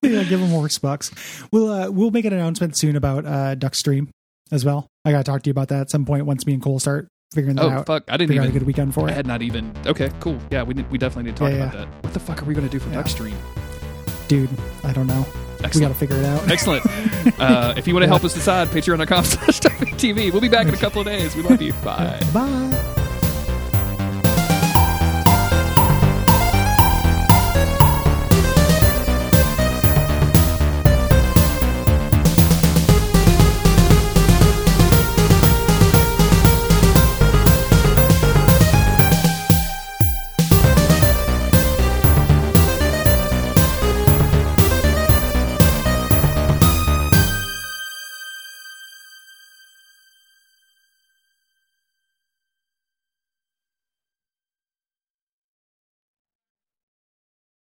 yeah. 0.02 0.24
Give 0.24 0.40
them 0.40 0.50
more 0.50 0.68
bucks. 0.82 1.12
We'll 1.52 1.70
uh, 1.72 1.90
we'll 1.90 2.12
make 2.12 2.26
an 2.26 2.34
announcement 2.34 2.78
soon 2.78 2.96
about 2.96 3.26
uh, 3.26 3.56
Duckstream 3.56 4.10
as 4.52 4.64
well. 4.66 4.88
I 5.06 5.12
gotta 5.12 5.24
talk 5.24 5.44
to 5.44 5.48
you 5.50 5.52
about 5.52 5.70
that 5.70 5.82
at 5.82 5.90
some 5.90 6.06
point 6.06 6.26
once 6.26 6.46
me 6.46 6.54
and 6.54 6.62
Cole 6.62 6.80
start 6.80 7.08
figuring 7.34 7.56
that 7.56 7.66
oh 7.66 7.70
out. 7.70 7.86
fuck, 7.88 8.04
I 8.08 8.18
didn't 8.18 8.38
out 8.38 8.42
a 8.44 8.48
even. 8.48 8.54
good 8.60 8.68
weekend 8.68 8.94
for 8.94 9.08
I 9.08 9.12
it, 9.12 9.16
had 9.16 9.28
not 9.28 9.42
even. 9.42 9.74
Okay, 9.86 10.10
cool. 10.20 10.38
Yeah, 10.52 10.64
we 10.64 10.74
need, 10.76 10.90
we 10.92 10.98
definitely 10.98 11.32
need 11.32 11.38
to 11.38 11.44
talk 11.44 11.52
Yeah, 11.52 11.68
about 11.68 11.74
that. 11.92 12.04
What 12.04 12.14
the 12.14 12.20
fuck 12.20 12.42
are 12.42 12.46
we 12.46 12.54
gonna 12.54 12.70
do 12.70 12.80
for 12.80 12.90
Yeah. 12.92 13.02
Duckstream? 13.04 13.36
dude. 14.28 14.50
I 14.84 14.94
don't 14.94 15.08
know. 15.08 15.26
We 15.74 15.80
gotta 15.82 15.94
figure 15.94 16.16
it 16.18 16.26
out. 16.26 16.50
Excellent. 16.50 16.86
Uh, 17.40 17.74
if 17.78 17.88
you 17.88 17.94
want 17.94 18.04
to 18.04 18.08
help 18.10 18.24
us 18.24 18.34
decide, 18.34 18.68
patreon.com 18.70 19.24
slash 19.26 19.60
TV. 19.62 20.32
We'll 20.32 20.42
be 20.42 20.50
back 20.50 20.68
in 20.68 20.74
a 20.74 20.78
couple 20.86 21.02
of 21.02 21.08
days. 21.08 21.36
We 21.36 21.42
love 21.42 21.62
you. 21.62 21.72
Bye. 21.84 22.22
Bye. 22.34 22.70